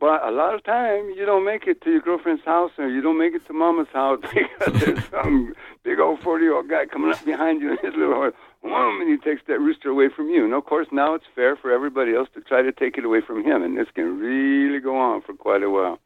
[0.00, 3.00] but a lot of time you don't make it to your girlfriend's house or you
[3.00, 6.86] don't make it to mama's house because there's some big old forty year old guy
[6.86, 8.34] coming up behind you in his little horse
[8.64, 10.44] and he takes that rooster away from you.
[10.44, 13.20] And of course, now it's fair for everybody else to try to take it away
[13.20, 15.98] from him, and this can really go on for quite a while.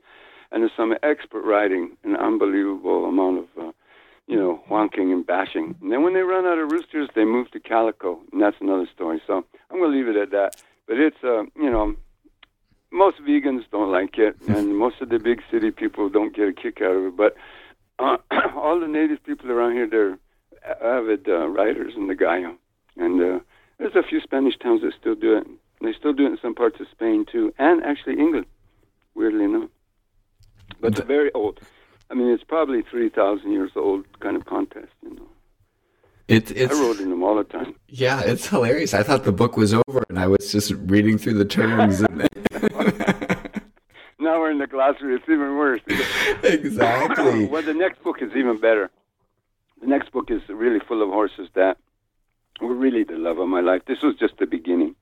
[0.50, 3.72] And there's some expert riding, an unbelievable amount of, uh,
[4.26, 5.76] you know, honking and bashing.
[5.80, 8.88] And then when they run out of roosters, they move to calico, and that's another
[8.92, 9.22] story.
[9.26, 10.62] So I'm going to leave it at that.
[10.86, 11.94] But it's, uh, you know,
[12.90, 16.52] most vegans don't like it, and most of the big city people don't get a
[16.52, 17.16] kick out of it.
[17.16, 17.36] But
[17.98, 18.16] uh,
[18.56, 20.18] all the native people around here, they're
[20.82, 22.56] avid uh, riders in the Gallo,
[22.96, 23.38] and uh,
[23.78, 25.46] there's a few Spanish towns that still do it.
[25.80, 28.46] They still do it in some parts of Spain too, and actually England,
[29.14, 29.70] weirdly enough.
[30.80, 31.60] But the, very old.
[32.10, 35.28] I mean, it's probably three thousand years old kind of contest, you know.
[36.28, 37.76] It, it's, I rode in them all the time.
[37.88, 38.94] Yeah, it's hilarious.
[38.94, 42.00] I thought the book was over, and I was just reading through the terms.
[42.00, 42.18] and
[44.18, 45.14] now we're in the glossary.
[45.14, 45.82] It's even worse.
[46.42, 47.46] exactly.
[47.50, 48.90] well, the next book is even better
[49.80, 51.76] the next book is really full of horses that
[52.60, 53.82] were really the love of my life.
[53.86, 54.94] This was just the beginning,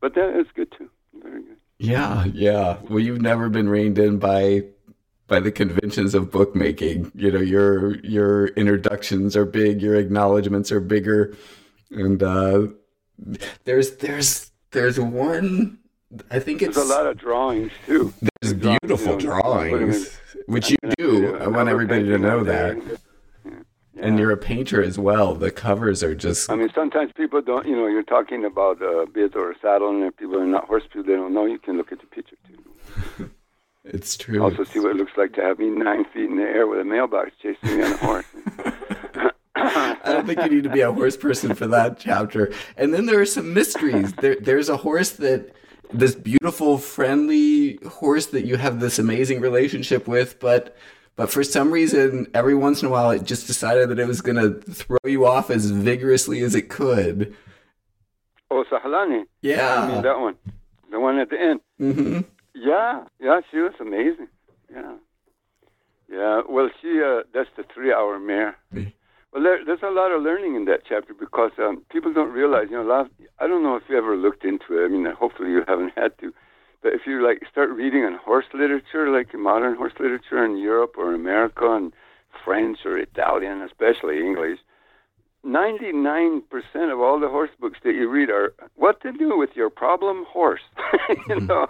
[0.00, 0.90] but that is good too.
[1.22, 1.56] Very good.
[1.78, 2.78] Yeah, yeah.
[2.88, 4.64] Well, you've never been reined in by
[5.30, 7.10] by the conventions of bookmaking.
[7.14, 11.34] You know, your your introductions are big, your acknowledgments are bigger,
[11.90, 12.66] and uh,
[13.64, 15.78] there's there's there's one
[16.30, 18.12] I think it's There's a lot of drawings too.
[18.20, 21.36] There's Drawings, beautiful in- drawings, which you do.
[21.38, 22.76] I want everybody to know that.
[22.76, 23.52] Yeah.
[23.96, 25.34] And you're a painter as well.
[25.34, 27.66] The covers are just I mean, sometimes people don't.
[27.66, 30.66] You know, you're talking about a bit or a saddle, and if people are not
[30.66, 31.46] horse people, they don't know.
[31.46, 33.30] You can look at the picture too.
[33.90, 34.42] it's true.
[34.42, 36.80] Also, see what it looks like to have me nine feet in the air with
[36.80, 38.26] a mailbox chasing me on a horse.
[39.56, 42.52] I don't think you need to be a horse person for that chapter.
[42.76, 44.12] And then there are some mysteries.
[44.14, 45.54] There, there's a horse that
[45.92, 50.76] this beautiful, friendly horse that you have this amazing relationship with, but
[51.16, 54.22] but for some reason, every once in a while, it just decided that it was
[54.22, 57.36] going to throw you off as vigorously as it could.
[58.50, 59.04] oh, Sahalani.
[59.12, 60.00] I mean, Yeah.
[60.02, 60.36] that one,
[60.90, 61.60] the one at the end.
[61.78, 62.20] hmm
[62.60, 64.28] Yeah, yeah, she was amazing.
[64.72, 64.96] Yeah,
[66.12, 66.42] yeah.
[66.48, 68.56] Well, she uh, that's the three-hour mare.
[69.32, 72.66] Well, there, there's a lot of learning in that chapter because um, people don't realize.
[72.70, 74.84] You know, a lot of, I don't know if you ever looked into it.
[74.84, 76.34] I mean, hopefully you haven't had to.
[76.82, 80.94] But if you like start reading on horse literature, like modern horse literature in Europe
[80.98, 81.92] or America and
[82.44, 84.58] French or Italian, especially English,
[85.44, 86.42] 99%
[86.92, 90.24] of all the horse books that you read are what to do with your problem
[90.28, 90.60] horse.
[91.28, 91.66] you know,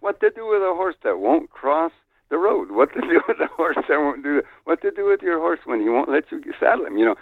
[0.00, 1.92] what to do with a horse that won't cross
[2.30, 5.22] the road, what to do with a horse that won't do what to do with
[5.22, 7.16] your horse when he won't let you saddle him, you know.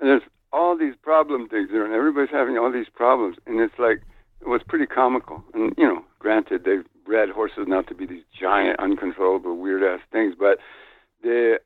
[0.00, 3.78] And there's all these problem things there, and everybody's having all these problems, and it's
[3.78, 4.02] like,
[4.40, 5.42] it was pretty comical.
[5.54, 10.04] And, you know, granted, they've bred horses not to be these giant, uncontrollable, weird ass
[10.10, 10.58] things, but
[11.22, 11.58] the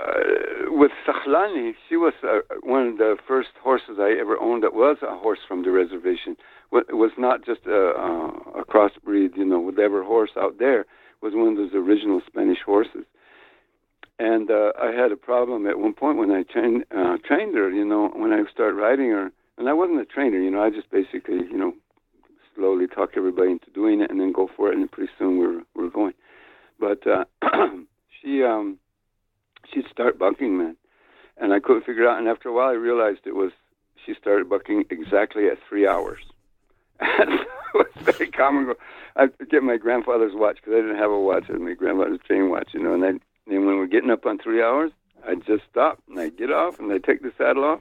[0.00, 4.74] uh, with Sakhlani, she was uh, one of the first horses I ever owned that
[4.74, 6.36] was a horse from the reservation.
[6.72, 10.80] It was not just a, a, a crossbreed, you know, whatever horse out there.
[10.80, 10.86] It
[11.22, 13.04] was one of those original Spanish horses.
[14.18, 17.70] And uh, I had a problem at one point when I trained uh, trained her.
[17.70, 20.38] You know, when I started riding her, and I wasn't a trainer.
[20.38, 21.72] You know, I just basically, you know,
[22.54, 24.78] slowly talk everybody into doing it, and then go for it.
[24.78, 26.12] And pretty soon we we're we we're going.
[26.78, 27.24] But uh,
[28.22, 28.78] she um,
[29.72, 30.76] she'd start bucking, man,
[31.36, 32.18] and I couldn't figure it out.
[32.18, 33.52] And after a while, I realized it was
[34.04, 36.22] she started bucking exactly at three hours.
[37.18, 38.74] And it was very comical.
[39.16, 41.44] I'd get my grandfather's watch because I didn't have a watch.
[41.48, 42.94] I had my grandfather's chain watch, you know.
[42.94, 44.92] And then, then when we're getting up on three hours,
[45.26, 47.80] I'd just stop and I'd get off and I'd take the saddle off.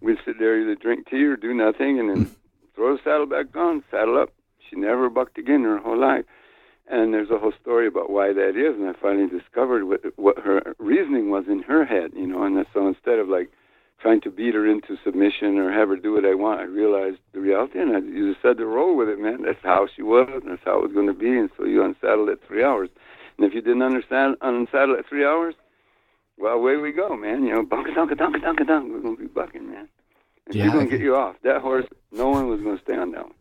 [0.00, 2.32] We'd sit there either drink tea or do nothing, and then hmm.
[2.74, 4.32] throw the saddle back on, saddle up.
[4.70, 6.24] She never bucked again in her whole life.
[6.90, 10.38] And there's a whole story about why that is, and I finally discovered what what
[10.38, 12.42] her reasoning was in her head, you know.
[12.42, 13.50] And so instead of like
[14.00, 17.18] trying to beat her into submission or have her do what I want, I realized
[17.32, 19.42] the reality, and I you just had to roll with it, man.
[19.42, 21.36] That's how she was, and that's how it was going to be.
[21.36, 22.88] And so you unsaddle at three hours,
[23.36, 25.54] and if you didn't understand unsaddle at three hours,
[26.38, 27.44] well, away we go, man.
[27.44, 28.92] You know, bunka dunka dunka dunka dunk.
[28.92, 29.88] We're going to be bucking, man.
[30.46, 31.36] And Yeah, she's going to get you off.
[31.42, 33.34] That horse, no one was going to stay on that one.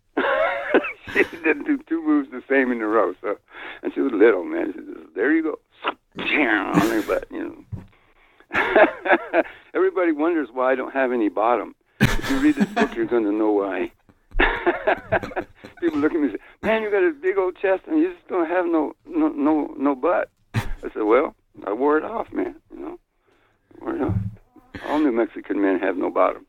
[1.14, 3.14] she didn't do two moves the same in a row.
[3.22, 3.38] So,
[3.84, 4.74] and she was little, man.
[4.74, 5.60] She just, there you go,
[7.08, 7.66] butt, you
[8.54, 9.44] know.
[9.74, 11.76] Everybody wonders why I don't have any bottom.
[12.00, 13.92] If you read this book, you're going to know why.
[15.80, 18.14] People look at me and say, "Man, you got a big old chest, and you
[18.14, 22.32] just don't have no no no no butt." I said, "Well, I wore it off,
[22.32, 22.56] man.
[22.72, 23.00] You know,
[23.82, 24.16] wore it off.
[24.88, 26.47] All New Mexican men have no bottoms.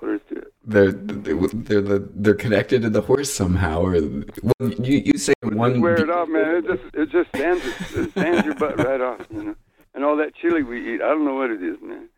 [0.00, 3.92] There is it." They're they're they're, the, they're connected to the horse somehow, or
[4.42, 5.80] well, you you say one.
[5.80, 6.56] wear it off, man.
[6.56, 7.64] It just it just stands
[7.94, 9.56] it, sands your butt right off, you know.
[9.94, 12.08] And all that chili we eat, I don't know what it is, man.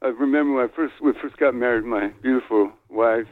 [0.00, 3.28] I remember when I first we first got married, my beautiful wife,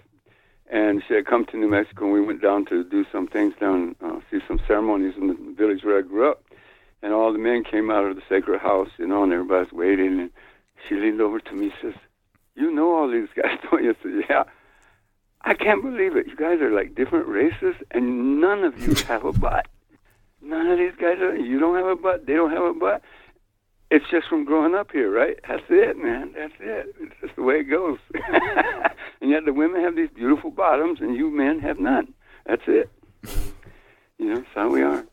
[0.70, 3.54] and she had come to New Mexico, and we went down to do some things
[3.60, 6.44] down, uh, see some ceremonies in the village where I grew up.
[7.02, 10.20] And all the men came out of the sacred house, you know, and everybody's waiting.
[10.20, 10.30] And
[10.86, 12.00] she leaned over to me, and says,
[12.61, 14.44] "You know all these guys, don't you?" I said, "Yeah."
[15.42, 16.26] I can't believe it.
[16.26, 19.66] You guys are like different races, and none of you have a butt.
[20.42, 21.34] None of these guys are.
[21.36, 22.26] You don't have a butt.
[22.26, 23.02] They don't have a butt.
[23.90, 25.38] It's just from growing up here, right?
[25.48, 26.32] That's it, man.
[26.36, 26.94] That's it.
[27.00, 27.98] It's just the way it goes.
[29.20, 32.14] and yet the women have these beautiful bottoms, and you men have none.
[32.46, 32.90] That's it.
[34.18, 35.04] You know, that's how we are.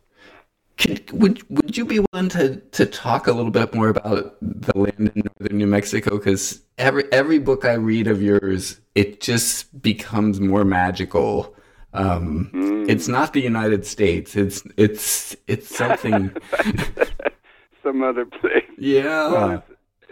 [0.78, 4.78] Could, would would you be willing to to talk a little bit more about the
[4.78, 6.18] land in northern New Mexico?
[6.18, 11.56] Because every every book I read of yours, it just becomes more magical.
[11.94, 12.52] Um,
[12.88, 14.36] It's not the United States.
[14.36, 16.32] It's it's it's something.
[17.84, 18.66] Some other place.
[18.78, 19.32] yeah.
[19.32, 19.64] Well,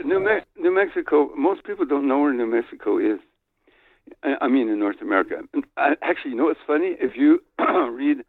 [0.03, 3.19] New, Me- New Mexico, most people don't know where New Mexico is.
[4.23, 5.41] I, I mean, in North America.
[5.77, 6.95] I, actually, you know what's funny?
[6.99, 7.41] If you
[7.91, 8.23] read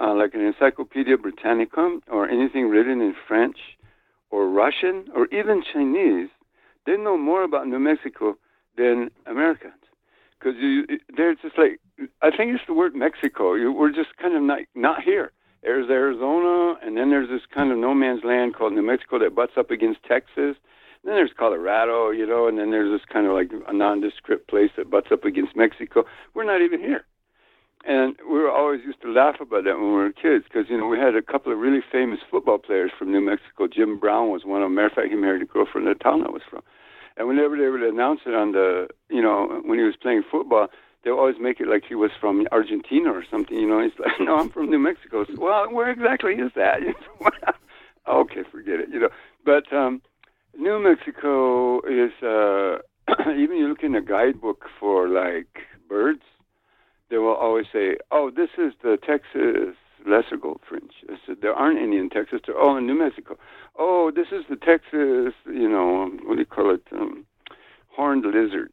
[0.00, 3.56] uh, like an Encyclopedia Britannica or anything written in French
[4.30, 6.28] or Russian or even Chinese,
[6.86, 8.36] they know more about New Mexico
[8.76, 9.74] than Americans.
[10.38, 10.56] Because
[11.16, 11.80] they're just like,
[12.20, 13.54] I think it's the word Mexico.
[13.54, 15.32] You, We're just kind of not not here.
[15.62, 19.34] There's Arizona, and then there's this kind of no man's land called New Mexico that
[19.34, 20.56] butts up against Texas.
[21.04, 24.48] And then there's Colorado, you know, and then there's this kind of like a nondescript
[24.48, 26.04] place that butts up against Mexico.
[26.34, 27.06] We're not even here.
[27.86, 30.78] And we were always used to laugh about that when we were kids because, you
[30.78, 33.68] know, we had a couple of really famous football players from New Mexico.
[33.68, 34.74] Jim Brown was one of them.
[34.74, 36.62] Matter of fact, he married a girl from the town I was from.
[37.16, 40.68] And whenever they would announce it on the, you know, when he was playing football,
[41.04, 43.56] they always make it like he was from Argentina or something.
[43.56, 45.24] You know, he's like, no, I'm from New Mexico.
[45.26, 46.78] So, well, where exactly is that?
[48.08, 48.88] okay, forget it.
[48.90, 49.08] You know,
[49.44, 50.00] but um,
[50.56, 52.78] New Mexico is uh,
[53.30, 55.58] even you look in a guidebook for like
[55.88, 56.22] birds,
[57.10, 59.76] they will always say, oh, this is the Texas
[60.06, 60.92] lesser goldfinch.
[61.08, 62.40] I said, there aren't any in Texas.
[62.46, 63.38] They're all in New Mexico.
[63.78, 66.82] Oh, this is the Texas, you know, what do you call it?
[66.92, 67.26] Um,
[67.94, 68.70] horned lizard.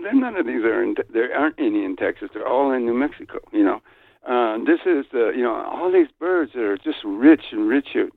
[0.00, 2.30] None of these are in, there aren't any in Texas.
[2.32, 3.38] They're all in New Mexico.
[3.52, 3.82] You know,
[4.26, 8.08] uh, this is the you know all these birds that are just rich and richer.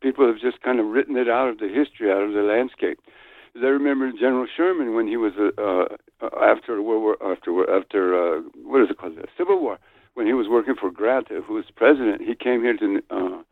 [0.00, 2.98] People have just kind of written it out of the history, out of the landscape.
[3.62, 8.40] I remember General Sherman when he was uh, uh, after World War after after uh,
[8.64, 9.78] what is it called the Civil War
[10.14, 12.22] when he was working for Grant, who was president.
[12.22, 13.42] He came here to uh,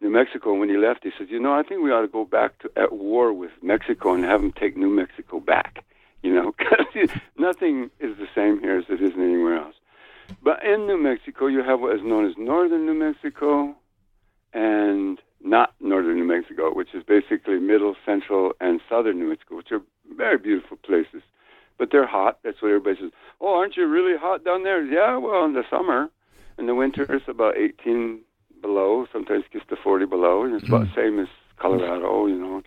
[0.00, 0.52] New Mexico.
[0.52, 2.58] and When he left, he said, "You know, I think we ought to go back
[2.60, 5.84] to at war with Mexico and have them take New Mexico back."
[6.22, 9.74] You know, because nothing is the same here as it is anywhere else.
[10.42, 13.76] But in New Mexico, you have what is known as northern New Mexico
[14.54, 19.70] and not northern New Mexico, which is basically middle, central, and southern New Mexico, which
[19.70, 19.82] are
[20.16, 21.22] very beautiful places.
[21.78, 22.38] But they're hot.
[22.42, 23.10] That's what everybody says.
[23.40, 24.82] Oh, aren't you really hot down there?
[24.84, 26.08] Yeah, well, in the summer.
[26.56, 28.20] In the winter, it's about 18
[28.62, 29.06] below.
[29.12, 31.28] Sometimes it gets to 40 below, and it's about the same as
[31.58, 32.62] Colorado, you know.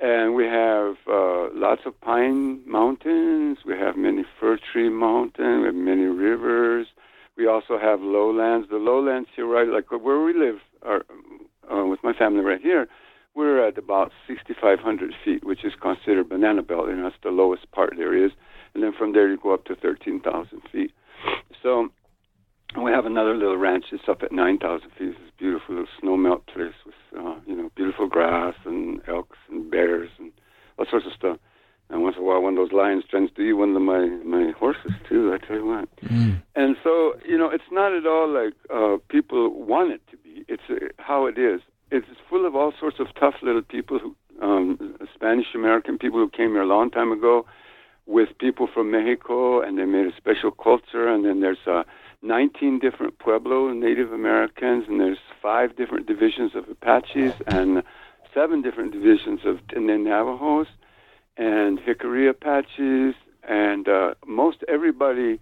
[0.00, 3.58] And we have uh, lots of pine mountains.
[3.66, 5.60] We have many fir tree mountains.
[5.60, 6.86] We have many rivers.
[7.36, 8.68] We also have lowlands.
[8.70, 11.04] The lowlands here, right, like where we live, are,
[11.72, 12.88] uh, with my family right here,
[13.34, 17.94] we're at about 6,500 feet, which is considered banana belt, and that's the lowest part
[17.96, 18.32] there is.
[18.74, 20.92] And then from there you go up to 13,000 feet.
[21.62, 21.88] So
[22.82, 25.08] we have another little ranch that's up at 9,000 feet.
[25.10, 29.38] It's a beautiful little snow melt place with, uh, you know, beautiful grass and elks
[29.48, 30.32] and bears and
[30.78, 31.38] all sorts of stuff.
[31.90, 34.06] And once in a while, one of those lions tries to eat one of my
[34.24, 35.32] my horses too.
[35.32, 35.96] I tell you what.
[36.02, 36.42] Mm.
[36.54, 40.44] And so, you know, it's not at all like uh, people want it to be.
[40.48, 41.60] It's uh, how it is.
[41.90, 46.28] It's full of all sorts of tough little people who, um, Spanish American people who
[46.28, 47.46] came here a long time ago,
[48.08, 51.08] with people from Mexico, and they made a special culture.
[51.08, 51.84] And then there's uh,
[52.22, 57.82] 19 different Pueblo Native Americans, and there's five different divisions of Apaches, and
[58.34, 60.66] seven different divisions of and then Navajos,
[61.38, 63.14] and Jicarilla Apaches,
[63.48, 65.40] and uh, most everybody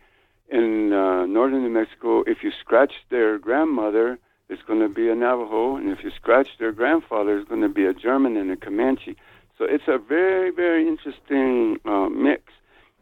[0.48, 4.18] in uh, northern New Mexico, if you scratch their grandmother,
[4.48, 7.68] it's going to be a Navajo, and if you scratch their grandfather, it's going to
[7.68, 9.16] be a German and a Comanche.
[9.58, 12.52] So it's a very, very interesting uh, mix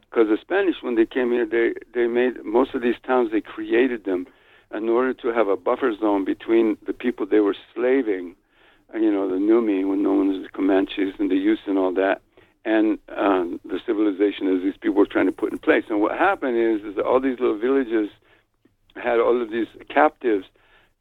[0.09, 3.31] because the Spanish, when they came here, they they made most of these towns.
[3.31, 4.25] They created them
[4.73, 8.35] in order to have a buffer zone between the people they were slaving,
[8.93, 12.21] you know, the Numi, when known as the Comanches and the Utes and all that,
[12.65, 15.83] and um, the civilization that these people were trying to put in place.
[15.89, 18.09] And what happened is, is that all these little villages
[18.95, 20.45] had all of these captives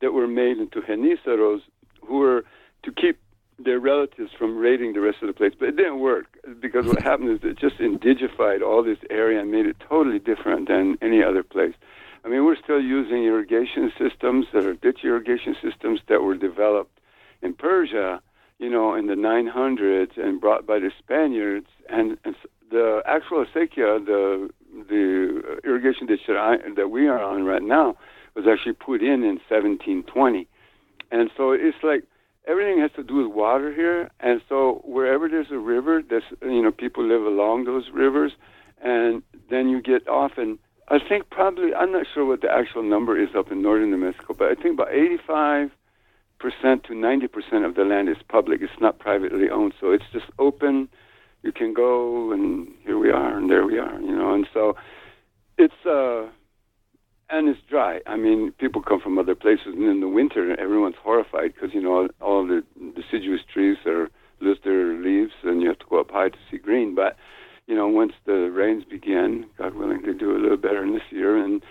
[0.01, 1.63] that were made into genizaros
[2.07, 2.45] who were
[2.83, 3.19] to keep
[3.59, 5.53] their relatives from raiding the rest of the place.
[5.59, 6.27] But it didn't work
[6.61, 10.69] because what happened is it just indigified all this area and made it totally different
[10.69, 11.73] than any other place.
[12.25, 16.99] I mean, we're still using irrigation systems that are ditch irrigation systems that were developed
[17.43, 18.21] in Persia,
[18.59, 21.67] you know, in the 900s and brought by the Spaniards.
[21.89, 22.35] And, and
[22.71, 24.51] the actual acequia, the
[24.89, 27.97] the irrigation ditch that, I, that we are on right now,
[28.35, 30.49] was actually put in in 1720.
[31.13, 32.03] And so it's like
[32.49, 36.63] everything has to do with water here, and so wherever there's a river, there's you
[36.63, 38.33] know people live along those rivers,
[38.83, 42.83] and then you get off and I think probably I'm not sure what the actual
[42.83, 45.71] number is up in northern New Mexico, but I think about 85
[46.45, 48.61] percent to 90 percent of the land is public.
[48.61, 50.89] It's not privately owned, so it's just open.
[51.43, 54.77] You can go, and here we are, and there we are, you know, and so
[55.57, 56.27] it's uh
[57.31, 58.01] and it's dry.
[58.07, 61.81] I mean, people come from other places, and in the winter, everyone's horrified because you
[61.81, 62.63] know all the
[62.95, 66.59] deciduous trees are lose their leaves, and you have to go up high to see
[66.59, 66.95] green.
[66.95, 67.17] But
[67.67, 71.09] you know, once the rains begin, God willing, they do a little better in this
[71.11, 71.63] year, and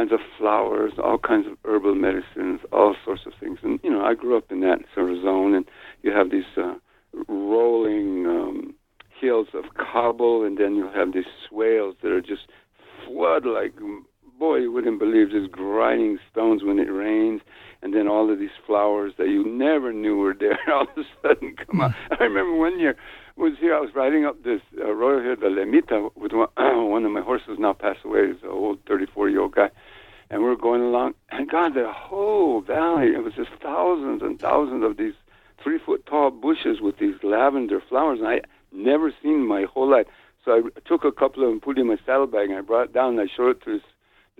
[0.00, 3.58] kinds of flowers, all kinds of herbal medicines, all sorts of things.
[3.62, 5.66] And you know, I grew up in that sort of zone, and
[6.02, 6.74] you have these uh,
[7.28, 8.74] rolling um,
[9.20, 12.42] hills of cobble, and then you have these swales that are just
[13.06, 13.74] flood like
[14.38, 17.42] boy, you wouldn't believe just grinding stones when it rains,
[17.82, 21.02] and then all of these flowers that you never knew were there all of a
[21.20, 21.92] sudden come out.
[22.18, 22.96] I remember one year
[23.36, 23.74] was here.
[23.74, 26.48] I was riding up this uh, road here, the Lemita, with one,
[26.90, 28.28] one of my horses now passed away.
[28.28, 29.70] He's an old 34 year old guy,
[30.30, 34.38] and we were going along, and God, the whole valley, it was just thousands and
[34.38, 35.14] thousands of these
[35.62, 38.40] three foot tall bushes with these lavender flowers, and I
[38.72, 40.06] never seen my whole life.
[40.44, 42.94] So I took a couple of them, put in my saddlebag, and I brought it
[42.94, 43.82] down, and I showed it to this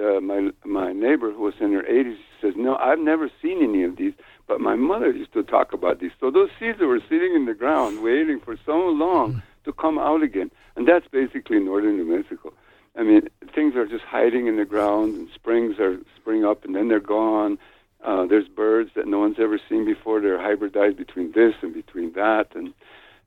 [0.01, 3.83] uh, my my neighbor who was in her 80s says, "No, I've never seen any
[3.85, 4.15] of these,
[4.47, 7.45] but my mother used to talk about these." So those seeds that were sitting in
[7.45, 12.17] the ground, waiting for so long to come out again, and that's basically northern New
[12.17, 12.53] Mexico.
[12.97, 16.75] I mean, things are just hiding in the ground, and springs are spring up, and
[16.75, 17.59] then they're gone.
[18.05, 20.21] Uh, there's birds that no one's ever seen before.
[20.21, 22.75] They're hybridized between this and between that, and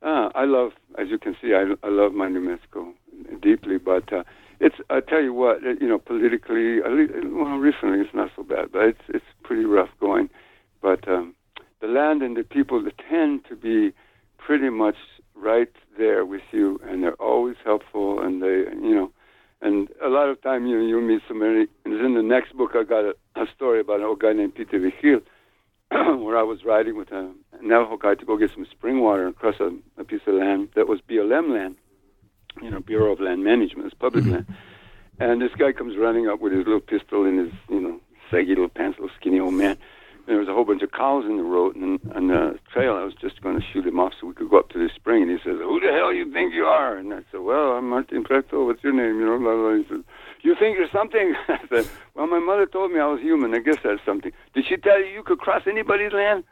[0.02, 2.94] uh, I love, as you can see, I, I love my New Mexico
[3.42, 4.12] deeply, but.
[4.12, 4.24] Uh,
[4.60, 8.84] it's I tell you what, you know, politically, well, recently it's not so bad, but
[8.84, 10.30] it's it's pretty rough going.
[10.82, 11.36] But um,
[11.82, 13.94] the land and the people tend to be
[14.38, 14.96] pretty much
[15.36, 19.12] right there with you, and they're always helpful, and they, you know,
[19.64, 21.68] and a lot of time, you you meet somebody.
[21.86, 24.56] And in the next book, I got a, a story about an old guy named
[24.56, 25.22] Peter Vigil,
[26.24, 29.60] where I was riding with a Navajo guy to go get some spring water across
[29.60, 31.76] a, a piece of land that was BLM land
[32.62, 34.34] you know, Bureau of Land Management, it's public mm-hmm.
[34.34, 34.48] land.
[35.20, 38.00] And this guy comes running up with his little pistol in his, you know,
[38.30, 39.78] saggy little pants, little skinny old man.
[40.26, 42.96] There was a whole bunch of cows in the road and on the trail.
[42.96, 44.90] I was just going to shoot him off so we could go up to the
[44.96, 45.24] spring.
[45.24, 47.90] And he says, "Who the hell you think you are?" And I said, "Well, I'm
[47.90, 48.66] Martin Preto.
[48.66, 49.76] What's your name?" You know, blah blah.
[49.76, 50.04] He said,
[50.42, 53.54] "You think you're something?" I said, "Well, my mother told me I was human.
[53.54, 54.32] I guess that's something.
[54.54, 56.46] Did she tell you you could cross anybody's land?"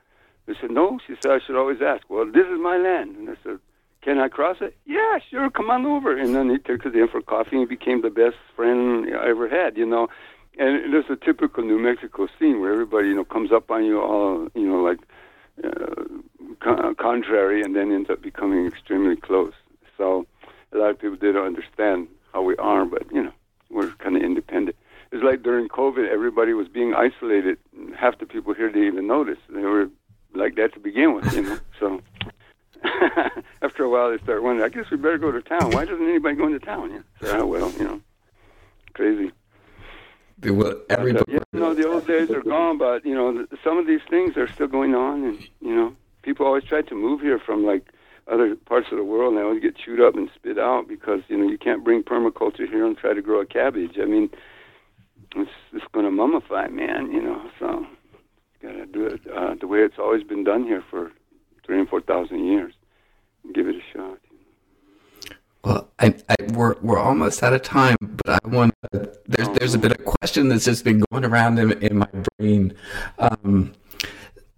[0.49, 3.15] I said, "No." She said, "I should always ask." Well, this is my land.
[3.15, 3.59] And I said,
[4.01, 4.75] can I cross it?
[4.85, 6.17] Yeah, sure, come on over.
[6.17, 9.47] And then he took us in for coffee and became the best friend I ever
[9.47, 10.07] had, you know.
[10.57, 14.01] And there's a typical New Mexico scene where everybody, you know, comes up on you
[14.01, 14.99] all, you know, like
[15.63, 16.03] uh,
[16.59, 19.53] con- contrary and then ends up becoming extremely close.
[19.97, 20.25] So
[20.73, 23.33] a lot of people didn't understand how we are, but, you know,
[23.69, 24.75] we're kind of independent.
[25.11, 27.57] It's like during COVID, everybody was being isolated.
[27.97, 29.39] Half the people here didn't even notice.
[29.49, 29.89] They were
[30.33, 31.59] like that to begin with, you know.
[31.79, 32.01] So
[33.61, 34.65] after a while, they start wondering.
[34.65, 35.71] I guess we better go to town.
[35.71, 36.91] Why doesn't anybody go into town?
[36.91, 37.27] Yeah.
[37.27, 38.01] So, well, you know,
[38.93, 39.31] crazy.
[40.43, 41.33] Well, everybody.
[41.33, 44.47] You know, the old days are gone, but you know, some of these things are
[44.47, 47.87] still going on, and you know, people always try to move here from like
[48.27, 51.21] other parts of the world, and they always get chewed up and spit out because
[51.27, 53.97] you know you can't bring permaculture here and try to grow a cabbage.
[54.01, 54.29] I mean,
[55.35, 57.11] it's it's going to mummify, man.
[57.11, 57.85] You know, so
[58.61, 61.11] you got to do it uh, the way it's always been done here for
[61.65, 62.73] three and four thousand years.
[63.53, 64.19] Give it a shot.
[65.63, 69.13] Well, I, I, we're we're almost out of time, but I want to.
[69.27, 72.73] There's there's a bit of question that's just been going around in, in my brain.
[73.19, 73.73] Um,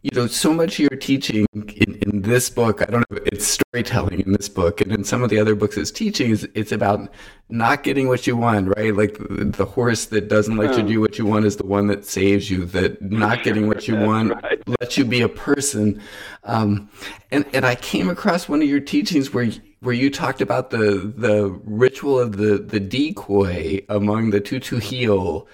[0.03, 3.47] you know, so much of your teaching in, in this book, I don't know, it's
[3.47, 6.31] storytelling in this book, and in some of the other books, it's teaching.
[6.31, 7.09] Is it's about
[7.49, 8.95] not getting what you want, right?
[8.95, 11.87] Like the, the horse that doesn't let you do what you want is the one
[11.87, 12.65] that saves you.
[12.65, 14.61] That not getting what you want right.
[14.79, 16.01] lets you be a person.
[16.43, 16.89] Um,
[17.31, 19.49] and and I came across one of your teachings where
[19.83, 25.45] where you talked about the the ritual of the the decoy among the Tzutujil,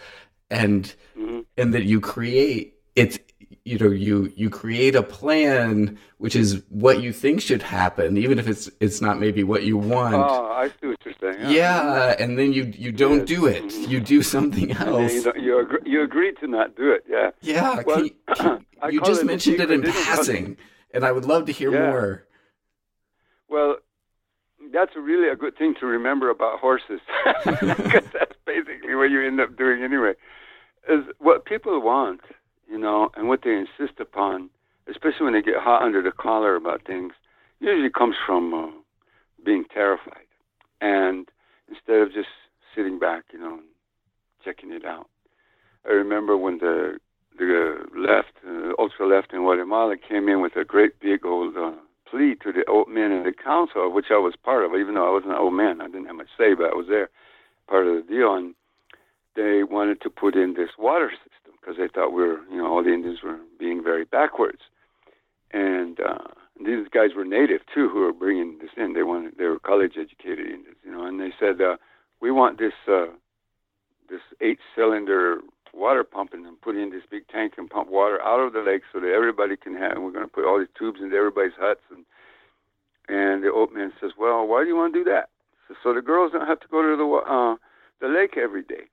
[0.50, 1.40] and mm-hmm.
[1.58, 3.20] and that you create it's
[3.66, 8.38] you know you you create a plan which is what you think should happen even
[8.40, 10.16] if it's it's not maybe what you want.
[10.16, 11.42] Oh i see what you're saying.
[11.42, 13.74] Yeah, yeah and then you you don't do it.
[13.74, 15.14] You do something else.
[15.14, 17.32] you, you, agree, you agree to not do it yeah.
[17.42, 20.58] Yeah well, can you, can, you just mentioned it in passing
[20.94, 21.90] and i would love to hear yeah.
[21.90, 22.26] more.
[23.48, 23.78] Well
[24.74, 27.00] that's really a good thing to remember about horses
[27.46, 30.14] because that's basically what you end up doing anyway
[30.90, 32.22] is what people want
[32.70, 34.50] you know, and what they insist upon,
[34.90, 37.14] especially when they get hot under the collar about things,
[37.60, 38.68] usually comes from uh,
[39.44, 40.28] being terrified.
[40.80, 41.28] And
[41.68, 42.30] instead of just
[42.76, 43.60] sitting back, you know,
[44.46, 45.10] checking it out.
[45.86, 47.00] I remember when the
[47.38, 51.72] the left, uh, ultra left in Guatemala came in with a great big old uh,
[52.10, 54.96] plea to the old men in the council, of which I was part of, even
[54.96, 55.82] though I wasn't an old man.
[55.82, 57.10] I didn't have much say, but I was there,
[57.68, 58.34] part of the deal.
[58.36, 58.56] And
[59.36, 62.68] they wanted to put in this water system because they thought we were, you know,
[62.68, 64.62] all the Indians were being very backwards.
[65.52, 66.28] And uh,
[66.64, 68.94] these guys were native too, who were bringing this in.
[68.94, 71.78] They wanted, they were college-educated Indians, you know, and they said, uh,
[72.22, 73.06] we want this uh,
[74.10, 75.40] this eight-cylinder
[75.74, 78.84] water pumping and put in this big tank and pump water out of the lake
[78.92, 79.94] so that everybody can have.
[79.94, 81.82] And we're going to put all these tubes into everybody's huts.
[81.90, 82.06] And
[83.10, 85.30] and the old man says, well, why do you want to do that?
[85.68, 87.56] So, so the girls don't have to go to the uh,
[88.02, 88.86] the lake every day.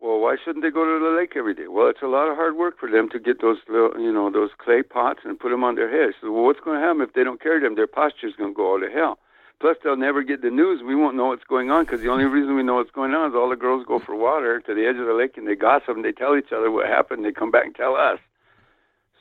[0.00, 1.66] Well, why shouldn't they go to the lake every day?
[1.66, 4.30] Well, it's a lot of hard work for them to get those little, you know,
[4.30, 6.16] those clay pots and put them on their heads.
[6.20, 7.74] So, well, what's going to happen if they don't carry them?
[7.74, 9.18] Their posture's going to go all to hell.
[9.60, 10.82] Plus, they'll never get the news.
[10.84, 13.30] We won't know what's going on because the only reason we know what's going on
[13.30, 15.56] is all the girls go for water to the edge of the lake and they
[15.56, 17.24] gossip and they tell each other what happened.
[17.24, 18.20] They come back and tell us.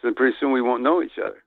[0.02, 1.44] So pretty soon we won't know each other,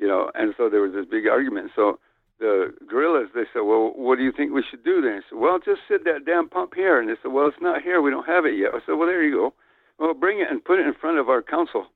[0.00, 0.32] you know.
[0.34, 1.70] And so there was this big argument.
[1.76, 2.00] So
[2.40, 5.22] the guerrillas, they said, well, what do you think we should do then?
[5.24, 6.98] I said, well, just sit that damn pump here.
[6.98, 8.02] And they said, well, it's not here.
[8.02, 8.74] We don't have it yet.
[8.74, 9.54] I said, well, there you go.
[9.98, 11.86] Well, bring it and put it in front of our council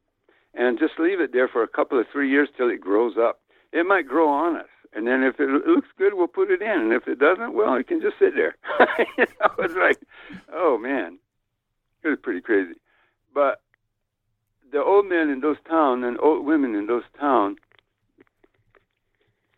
[0.55, 3.41] and just leave it there for a couple of three years till it grows up.
[3.73, 4.69] It might grow on us.
[4.95, 6.69] And then if it looks good, we'll put it in.
[6.69, 8.57] And if it doesn't, well, it can just sit there.
[9.19, 9.99] you know, it's like,
[10.53, 11.19] oh man,
[12.03, 12.75] it was pretty crazy.
[13.35, 13.61] But
[14.73, 17.59] the old men in those towns and old women in those towns.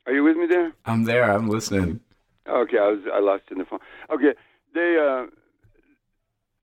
[0.07, 0.73] Are you with me there?
[0.87, 1.31] I'm there.
[1.31, 2.01] I'm listening.
[2.49, 3.81] Okay, I was I lost you in the phone.
[4.13, 4.35] Okay,
[4.75, 5.27] they uh,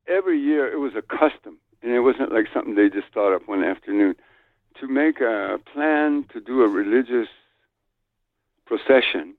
[0.07, 3.47] every year it was a custom, and it wasn't like something they just thought up
[3.47, 4.15] one afternoon
[4.80, 7.30] to make a plan to do a religious
[8.68, 9.34] procession,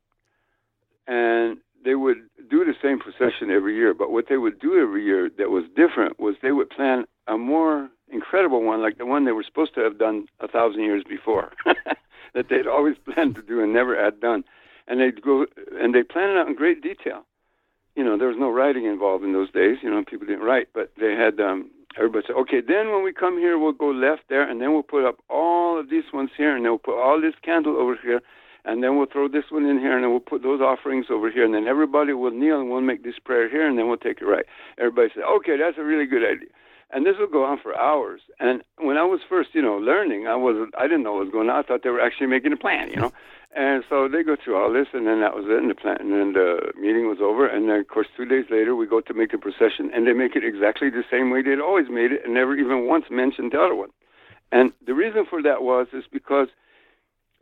[1.07, 2.18] and they would
[2.51, 3.95] do the same procession every year.
[3.95, 7.37] But what they would do every year that was different was they would plan a
[7.39, 11.05] more incredible one, like the one they were supposed to have done a thousand years
[11.09, 11.53] before,
[12.35, 14.45] that they'd always planned to do and never had done.
[14.87, 15.47] And they'd go
[15.81, 17.26] and they planned it out in great detail.
[17.95, 19.79] You know, there was no writing involved in those days.
[19.83, 21.41] You know, people didn't write, but they had.
[21.41, 24.72] um Everybody said, okay, then when we come here, we'll go left there, and then
[24.72, 27.76] we'll put up all of these ones here, and then we'll put all this candle
[27.76, 28.20] over here,
[28.69, 31.31] and then we'll throw this one in here, and then we'll put those offerings over
[31.31, 33.97] here, and then everybody will kneel, and we'll make this prayer here, and then we'll
[33.97, 34.45] take it right.
[34.77, 36.49] Everybody said, okay, that's a really good idea.
[36.91, 38.21] And this will go on for hours.
[38.41, 41.33] And when I was first, you know, learning, I was I didn't know what was
[41.33, 41.59] going on.
[41.59, 43.12] I thought they were actually making a plan, you know.
[43.57, 45.59] And so they go through all this, and then that was it.
[45.59, 47.47] And the plan, and then the meeting was over.
[47.47, 50.12] And then, of course, two days later, we go to make the procession, and they
[50.12, 53.53] make it exactly the same way they'd always made it, and never even once mentioned
[53.53, 53.91] the other one.
[54.53, 56.49] And the reason for that was is because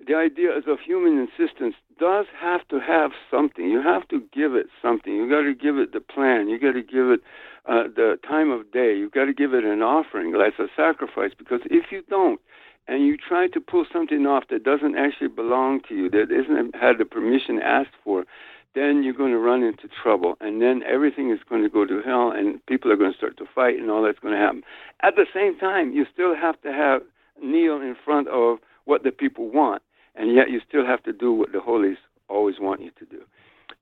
[0.05, 3.68] the idea is of human insistence does have to have something.
[3.70, 5.14] You have to give it something.
[5.14, 6.49] You got to give it the plan.
[6.49, 7.20] You got to give it
[7.66, 8.94] uh, the time of day.
[8.94, 11.32] You got to give it an offering, that's a sacrifice.
[11.36, 12.40] Because if you don't,
[12.88, 16.76] and you try to pull something off that doesn't actually belong to you, that isn't
[16.76, 18.24] had the permission asked for,
[18.74, 22.03] then you're going to run into trouble, and then everything is going to go to
[22.03, 24.62] hell, and people are going to start to fight, and all that's going to happen.
[25.01, 27.01] At the same time, you still have to have
[27.42, 29.82] kneel in front of what the people want
[30.17, 31.99] and yet you still have to do what the holies
[32.29, 33.23] always want you to do.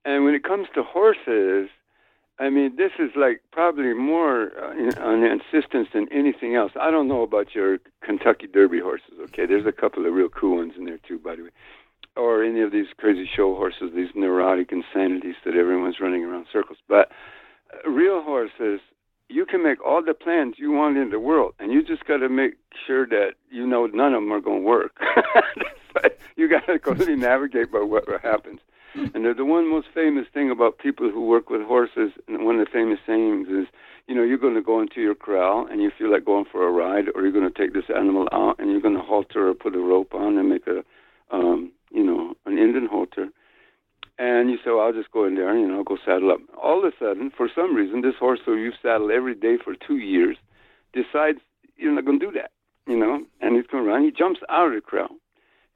[0.04, 1.70] And when it comes to horses,
[2.38, 6.72] I mean, this is like probably more uh, on insistence than anything else.
[6.80, 9.14] I don't know about your Kentucky Derby horses.
[9.24, 11.50] Okay, there's a couple of real cool ones in there too, by the way,
[12.16, 16.78] or any of these crazy show horses, these neurotic insanities that everyone's running around circles.
[16.88, 17.12] But
[17.72, 18.80] uh, real horses,
[19.28, 22.18] you can make all the plans you want in the world, and you just got
[22.18, 22.54] to make
[22.84, 24.98] sure that you know none of them are going to work.
[26.36, 28.60] you got to completely navigate by what happens.
[28.94, 32.60] And the, the one most famous thing about people who work with horses, and one
[32.60, 33.66] of the famous sayings is,
[34.06, 36.66] you know, you're going to go into your corral and you feel like going for
[36.66, 39.48] a ride, or you're going to take this animal out and you're going to halter
[39.48, 40.84] or put a rope on and make a,
[41.34, 43.28] um, you know, an Indian halter.
[44.16, 46.38] And you say, well, I'll just go in there and, you know, go saddle up.
[46.62, 49.74] All of a sudden, for some reason, this horse who you've saddled every day for
[49.74, 50.36] two years
[50.92, 51.40] decides
[51.76, 52.52] you're not going to do that,
[52.86, 54.04] you know, and he's going to run.
[54.04, 55.16] He jumps out of the corral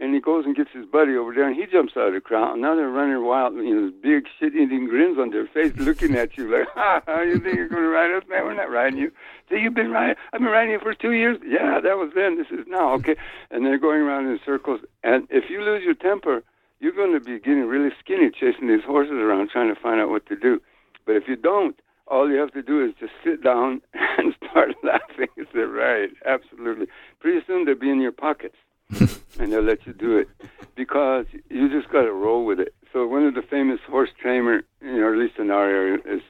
[0.00, 2.20] and he goes and gets his buddy over there, and he jumps out of the
[2.20, 2.52] crowd.
[2.52, 6.36] And now they're running wild, you know, big shit-eating grins on their face, looking at
[6.36, 8.44] you like, "Ha, you think you're going to ride us, man?
[8.44, 9.10] We're not riding you.
[9.48, 10.16] See, you've been riding.
[10.32, 11.38] I've been riding you for two years.
[11.44, 12.36] Yeah, that was then.
[12.36, 12.94] This is now.
[12.94, 13.16] Okay."
[13.50, 14.80] And they're going around in circles.
[15.02, 16.42] And if you lose your temper,
[16.80, 20.10] you're going to be getting really skinny chasing these horses around, trying to find out
[20.10, 20.60] what to do.
[21.06, 21.74] But if you don't,
[22.06, 25.28] all you have to do is just sit down and start laughing.
[25.36, 26.86] Say, right, absolutely.
[27.20, 28.56] Pretty soon they'll be in your pockets.
[29.38, 30.28] and they'll let you do it
[30.74, 32.74] because you just got to roll with it.
[32.92, 36.22] So one of the famous horse trainer, you know, at least in our area, is,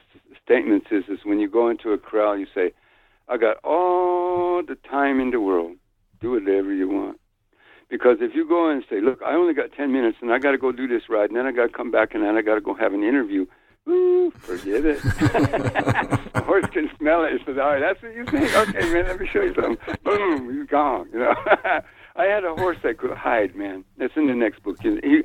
[0.43, 2.73] statements is, is when you go into a corral, you say,
[3.29, 5.77] "I got all the time in the world.
[6.19, 7.19] Do whatever you want."
[7.89, 10.51] Because if you go and say, "Look, I only got ten minutes, and I got
[10.51, 12.41] to go do this ride, and then I got to come back, and then I
[12.41, 13.45] got to go have an interview,"
[13.87, 15.01] Ooh, forget it.
[16.33, 17.31] the horse can smell it.
[17.31, 18.53] He says, "All right, that's what you think.
[18.53, 21.07] Okay, man, let me show you something." Boom, he's gone.
[21.13, 21.35] You know.
[22.19, 23.85] I had a horse that could hide, man.
[23.97, 24.77] That's in the next book.
[24.81, 25.23] He,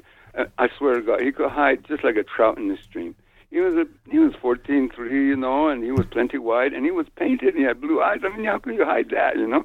[0.59, 3.17] I swear to God, he could hide just like a trout in the stream.
[3.51, 6.85] He was a he was fourteen three, you know, and he was plenty wide, and
[6.85, 8.21] he was painted, and he had blue eyes.
[8.25, 9.65] I mean, how could you hide that, you know?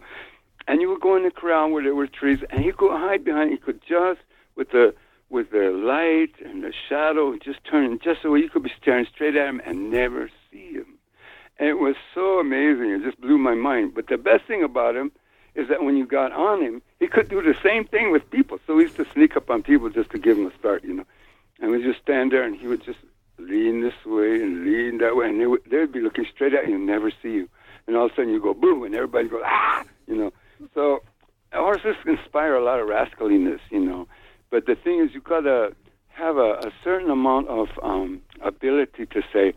[0.67, 3.23] And you would go in the corral where there were trees, and he could hide
[3.23, 3.51] behind.
[3.51, 4.21] He could just
[4.55, 4.95] with the
[5.29, 9.35] with the light and the shadow, just turn just so you could be staring straight
[9.35, 10.97] at him and never see him.
[11.59, 12.89] And it was so amazing.
[12.89, 13.93] It just blew my mind.
[13.93, 15.11] But the best thing about him
[15.55, 18.59] is that when you got on him, he could do the same thing with people.
[18.65, 20.93] So he used to sneak up on people just to give them a start, you
[20.93, 21.05] know.
[21.59, 22.99] And we just stand there, and he would just
[23.37, 26.67] lean this way and lean that way, and they would they'd be looking straight at
[26.67, 27.49] you and never see you.
[27.87, 30.33] And all of a sudden you go boom, and everybody goes ah, you know.
[30.73, 31.01] So
[31.53, 34.07] horses inspire a lot of rascaliness, you know.
[34.49, 35.75] But the thing is, you gotta
[36.09, 39.53] have a, a certain amount of um, ability to say,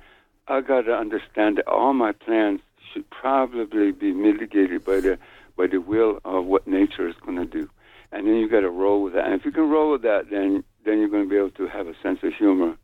[0.49, 2.61] I gotta understand that all my plans
[2.93, 5.18] should probably be mitigated by the
[5.57, 7.68] by the will of what nature is going to do,
[8.11, 9.26] and then you got to roll with that.
[9.26, 11.68] And if you can roll with that, then then you're going to be able to
[11.68, 12.76] have a sense of humor.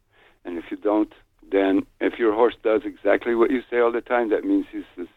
[0.44, 1.12] And if you don't,
[1.50, 4.84] then if your horse does exactly what you say all the time, that means he's
[5.00, 5.08] as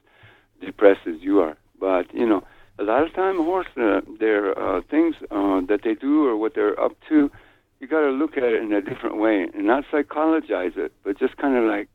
[0.60, 1.58] depressed as you are.
[1.80, 2.43] But you know,
[2.80, 6.56] a lot of time horse, uh, their uh, things uh, that they do or what
[6.56, 7.32] they're up to,
[7.80, 11.18] you got to look at it in a different way and not psychologize it, but
[11.18, 11.89] just kind of like,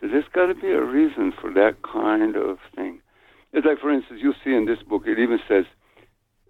[0.00, 3.00] so there's got to be a reason for that kind of thing.
[3.56, 5.64] It's like, for instance, you'll see in this book, it even says,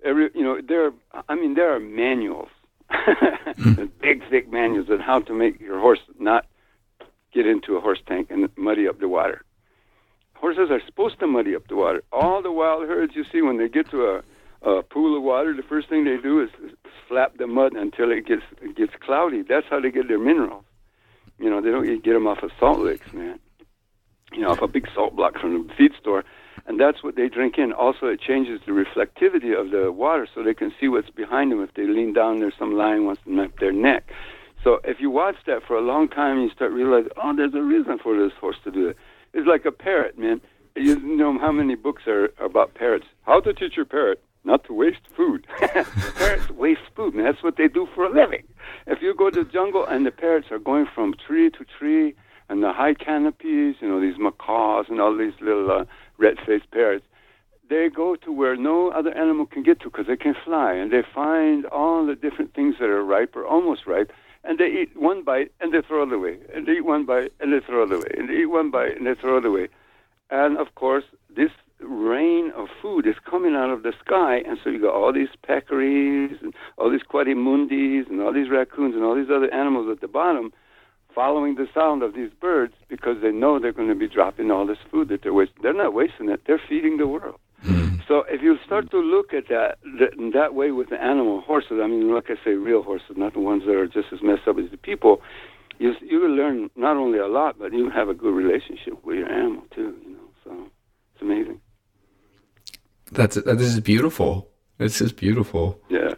[0.04, 0.90] every, you know, there.
[1.28, 2.48] I mean, there are manuals,
[2.90, 3.84] hmm.
[4.00, 6.46] big, thick manuals on how to make your horse not
[7.32, 9.44] get into a horse tank and muddy up the water.
[10.34, 12.02] Horses are supposed to muddy up the water.
[12.10, 14.22] All the wild herds you see when they get to
[14.64, 16.50] a, a pool of water, the first thing they do is
[17.06, 19.42] slap the mud until it gets it gets cloudy.
[19.42, 20.64] That's how they get their minerals.
[21.38, 23.38] You know, they don't get them off of salt licks, man.
[24.32, 26.24] You know, off a big salt block from the feed store
[26.66, 27.72] and that's what they drink in.
[27.72, 31.62] Also, it changes the reflectivity of the water so they can see what's behind them.
[31.62, 34.08] If they lean down, there's some lion wants to nip their neck.
[34.64, 37.62] So if you watch that for a long time, you start realizing, oh, there's a
[37.62, 38.96] reason for this horse to do it.
[39.32, 40.40] It's like a parrot, man.
[40.74, 43.06] You know how many books are about parrots?
[43.22, 45.46] How to teach your parrot not to waste food.
[46.16, 48.44] parrots waste food, and that's what they do for a living.
[48.86, 52.14] If you go to the jungle and the parrots are going from tree to tree,
[52.48, 55.84] and the high canopies, you know, these macaws and all these little uh,
[56.18, 57.04] red-faced parrots,
[57.68, 60.92] they go to where no other animal can get to because they can fly, and
[60.92, 64.12] they find all the different things that are ripe or almost ripe,
[64.44, 67.32] and they eat one bite and they throw it away, and they eat one bite
[67.40, 69.68] and they throw it away, and they eat one bite and they throw it away,
[70.30, 71.04] and of course
[71.34, 71.50] this
[71.80, 75.28] rain of food is coming out of the sky, and so you got all these
[75.46, 80.00] peccaries and all these coatimundis and all these raccoons and all these other animals at
[80.00, 80.52] the bottom
[81.16, 84.66] following the sound of these birds because they know they're going to be dropping all
[84.66, 85.62] this food that they're wasting.
[85.62, 87.40] They're not wasting it; they're feeding the world.
[87.64, 88.06] Mm.
[88.06, 91.78] So if you start to look at that, that that way with the animal horses,
[91.82, 94.46] I mean, like I say, real horses, not the ones that are just as messed
[94.46, 95.22] up as the people,
[95.78, 99.16] you you will learn not only a lot, but you have a good relationship with
[99.16, 99.94] your animal too.
[100.04, 100.50] You know, so
[101.14, 101.60] it's amazing.
[103.10, 104.50] That's this is beautiful.
[104.78, 105.80] This is beautiful.
[105.88, 106.14] Yeah.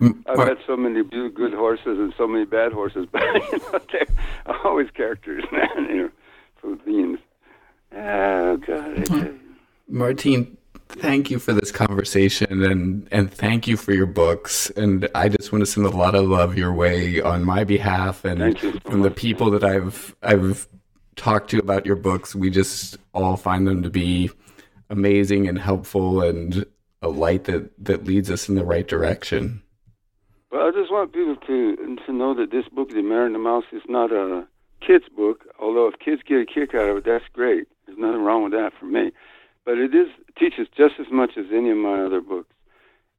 [0.00, 4.06] I've had so many good horses and so many bad horses, but you know, they're
[4.64, 5.88] always characters, man.
[5.88, 6.10] You know,
[6.56, 7.18] for beings.
[7.92, 9.38] Oh God.
[9.88, 10.56] Martine,
[10.88, 14.70] thank you for this conversation and and thank you for your books.
[14.70, 18.24] And I just want to send a lot of love your way on my behalf
[18.24, 20.68] and from the people that I've I've
[21.16, 22.34] talked to about your books.
[22.34, 24.30] We just all find them to be
[24.90, 26.66] amazing and helpful and
[27.02, 29.62] a light that that leads us in the right direction.
[30.50, 33.38] Well, I just want people to to know that this book, The Mare and the
[33.38, 34.46] Mouse, is not a
[34.80, 35.44] kid's book.
[35.58, 37.68] Although if kids get a kick out of it, that's great.
[37.86, 39.12] There's nothing wrong with that for me.
[39.64, 42.52] But it is teaches just as much as any of my other books.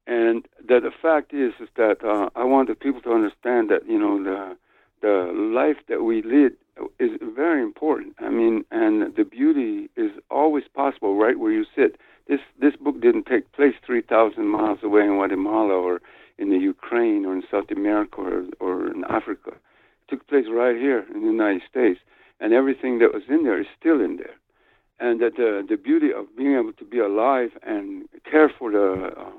[0.06, 3.86] And that the fact is is that uh, I want the people to understand that
[3.86, 4.56] you know the
[5.00, 6.52] the life that we lead
[6.98, 8.14] is very important.
[8.18, 12.00] I mean, and the beauty is always possible right where you sit.
[12.28, 16.00] This this book didn't take place three thousand miles away in Guatemala or
[16.36, 19.52] in the Ukraine or in South America or, or in Africa.
[19.52, 22.00] It took place right here in the United States,
[22.40, 24.36] and everything that was in there is still in there.
[25.00, 29.10] And that the the beauty of being able to be alive and care for the
[29.16, 29.30] uh,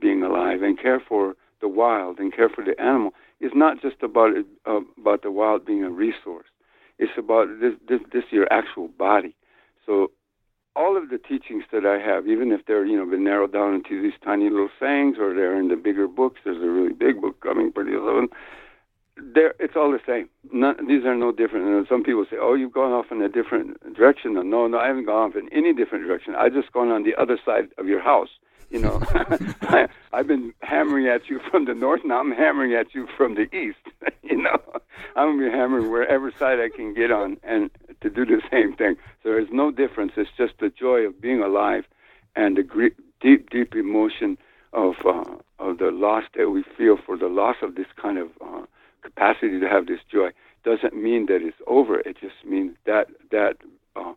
[0.00, 4.02] being alive and care for the wild and care for the animal is not just
[4.02, 6.46] about it, uh, about the wild being a resource.
[6.98, 9.34] It's about this, this this your actual body.
[9.86, 10.10] So
[10.76, 13.74] all of the teachings that I have, even if they're you know been narrowed down
[13.74, 17.20] into these tiny little sayings or they're in the bigger books, there's a really big
[17.20, 18.28] book coming pretty soon.
[19.34, 20.30] There, it's all the same.
[20.52, 21.66] None, these are no different.
[21.66, 24.86] And some people say, "Oh, you've gone off in a different direction." No, no, I
[24.86, 26.34] haven't gone off in any different direction.
[26.34, 28.30] I just gone on the other side of your house.
[28.70, 29.02] You know,
[29.62, 32.02] I, I've been hammering at you from the north.
[32.04, 33.78] Now I'm hammering at you from the east.
[34.22, 34.58] you know,
[35.16, 38.74] I'm gonna be hammering wherever side I can get on, and to do the same
[38.74, 38.96] thing.
[39.22, 40.12] So there's no difference.
[40.16, 41.84] It's just the joy of being alive,
[42.36, 44.38] and the gre- deep, deep emotion
[44.72, 45.24] of uh,
[45.58, 48.62] of the loss that we feel for the loss of this kind of uh,
[49.02, 50.30] capacity to have this joy.
[50.64, 52.00] Doesn't mean that it's over.
[52.00, 53.56] It just means that that
[53.96, 54.12] uh,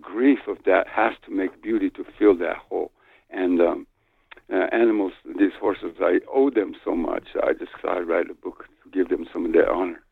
[0.00, 2.90] grief of that has to make beauty to fill that hole.
[3.32, 3.86] And um,
[4.52, 7.28] uh, animals, these horses, I owe them so much.
[7.42, 10.02] I just thought I'd write a book to give them some of their honor.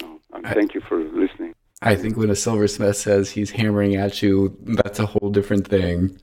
[0.00, 1.54] So um, thank you for listening.
[1.82, 6.18] I think when a silversmith says he's hammering at you, that's a whole different thing.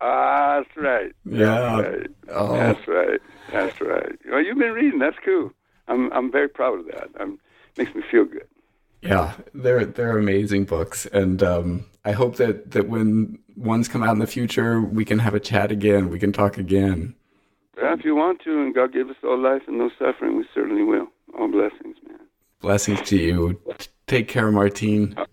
[0.00, 1.12] Ah, that's right.
[1.24, 1.46] Yeah.
[1.46, 2.10] That's right.
[2.28, 2.56] Oh.
[2.56, 3.20] That's right.
[3.50, 4.18] That's right.
[4.30, 5.00] Well, you've been reading.
[5.00, 5.50] That's cool.
[5.88, 7.08] I'm I'm very proud of that.
[7.18, 7.40] Um,
[7.76, 8.46] makes me feel good.
[9.02, 14.12] Yeah, they're they're amazing books, and um, I hope that that when ones come out
[14.12, 16.08] in the future, we can have a chat again.
[16.08, 17.14] We can talk again.
[17.80, 20.44] Well, if you want to, and God gave us all life and no suffering, we
[20.54, 21.06] certainly will.
[21.38, 22.18] All blessings, man.
[22.60, 23.60] Blessings to you.
[24.06, 25.14] Take care, Martine.
[25.16, 25.24] Uh,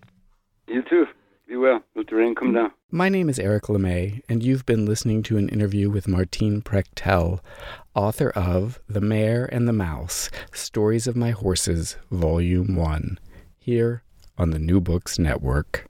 [0.67, 1.05] you too.
[1.47, 1.81] Be well.
[1.95, 2.71] Let the rain come down.
[2.91, 7.39] My name is Eric LeMay, and you've been listening to an interview with Martine Prechtel,
[7.95, 13.19] author of The Mare and the Mouse Stories of My Horses, Volume 1,
[13.57, 14.03] here
[14.37, 15.86] on the New Books Network.